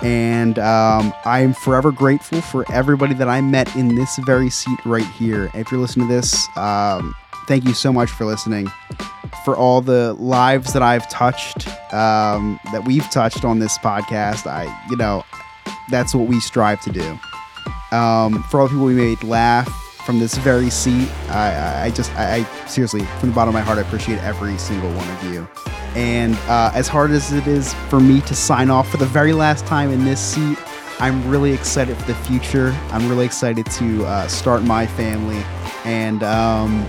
[0.00, 4.78] And um, I am forever grateful for everybody that I met in this very seat
[4.86, 5.50] right here.
[5.54, 7.14] If you're listening to this, um,
[7.46, 8.70] thank you so much for listening.
[9.44, 14.64] For all the lives that I've touched, um, that we've touched on this podcast, I,
[14.90, 15.24] you know,
[15.88, 17.18] that's what we strive to do.
[17.96, 19.68] Um, for all the people we made laugh
[20.04, 23.60] from this very seat, I, I- just, I, I seriously, from the bottom of my
[23.60, 25.46] heart, I appreciate every single one of you.
[25.94, 29.32] And uh, as hard as it is for me to sign off for the very
[29.32, 30.58] last time in this seat,
[30.98, 32.74] I'm really excited for the future.
[32.90, 35.42] I'm really excited to uh, start my family,
[35.84, 36.82] and um,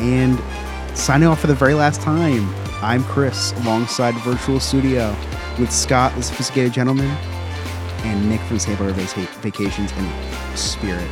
[0.00, 0.38] and
[0.96, 2.52] signing off for the very last time.
[2.82, 5.14] I'm Chris, alongside Virtual Studio,
[5.60, 7.08] with Scott, the sophisticated gentleman,
[8.04, 11.08] and Nick from Sandpiper Vaca- Vacations and Spirit.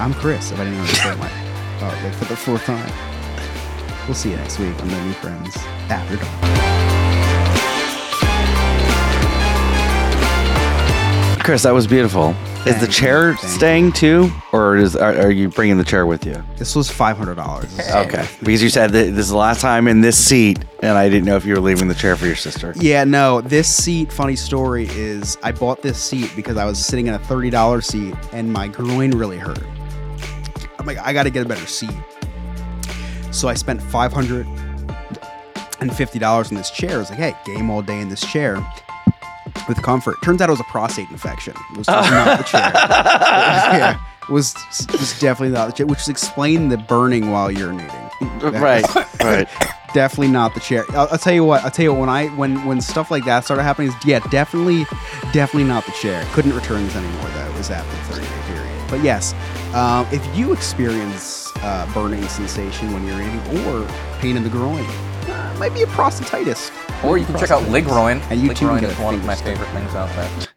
[0.00, 0.52] I'm Chris.
[0.52, 1.30] If I didn't understand my
[1.80, 2.92] oh, like for the fourth time.
[4.06, 5.56] We'll see you next week on the New Friends
[5.88, 6.71] After Dark.
[11.42, 12.30] Chris, that was beautiful.
[12.64, 15.84] Is the Thank chair you, thank staying too, or is are, are you bringing the
[15.84, 16.40] chair with you?
[16.56, 17.76] This was five hundred dollars.
[17.90, 21.08] Okay, because you said that this is the last time in this seat, and I
[21.08, 22.72] didn't know if you were leaving the chair for your sister.
[22.76, 23.40] Yeah, no.
[23.40, 27.18] This seat, funny story, is I bought this seat because I was sitting in a
[27.18, 29.64] thirty dollars seat and my groin really hurt.
[30.78, 31.90] I'm like, I got to get a better seat.
[33.32, 34.46] So I spent five hundred
[35.80, 36.94] and fifty dollars on this chair.
[36.94, 38.64] I was like, hey, game all day in this chair
[39.68, 40.16] with comfort.
[40.22, 41.54] Turns out it was a prostate infection.
[41.72, 42.70] It was just not the chair.
[42.74, 47.98] yeah, it was it was definitely not the chair, which explained the burning while urinating.
[48.60, 48.84] Right,
[49.22, 49.48] right.
[49.94, 50.84] definitely not the chair.
[50.90, 51.62] I'll, I'll tell you what.
[51.64, 53.88] I'll tell you what, when I when when stuff like that started happening.
[53.88, 54.84] is- Yeah, definitely,
[55.32, 56.24] definitely not the chair.
[56.32, 57.46] Couldn't return this anymore though.
[57.50, 58.68] It was after the 30 day period.
[58.90, 59.34] But yes,
[59.74, 64.84] um, if you experience uh, burning sensation when you're urinating or pain in the groin,
[65.28, 66.70] uh, might be a prostatitis.
[67.04, 68.20] Or you can check out Ligroin.
[68.30, 70.48] And you Ligroin get is one of my finger favorite things out there.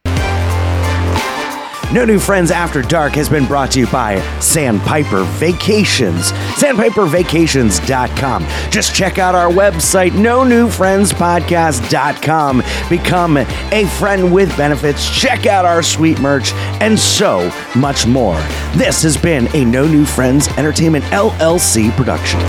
[1.94, 6.32] No New Friends After Dark has been brought to you by Sandpiper Vacations.
[6.58, 8.46] SandpiperVacations.com.
[8.70, 12.64] Just check out our website, no new friends podcast.com.
[12.90, 15.10] Become a friend with benefits.
[15.10, 16.52] Check out our sweet merch
[16.82, 18.42] and so much more.
[18.76, 22.42] This has been a No New Friends Entertainment LLC production.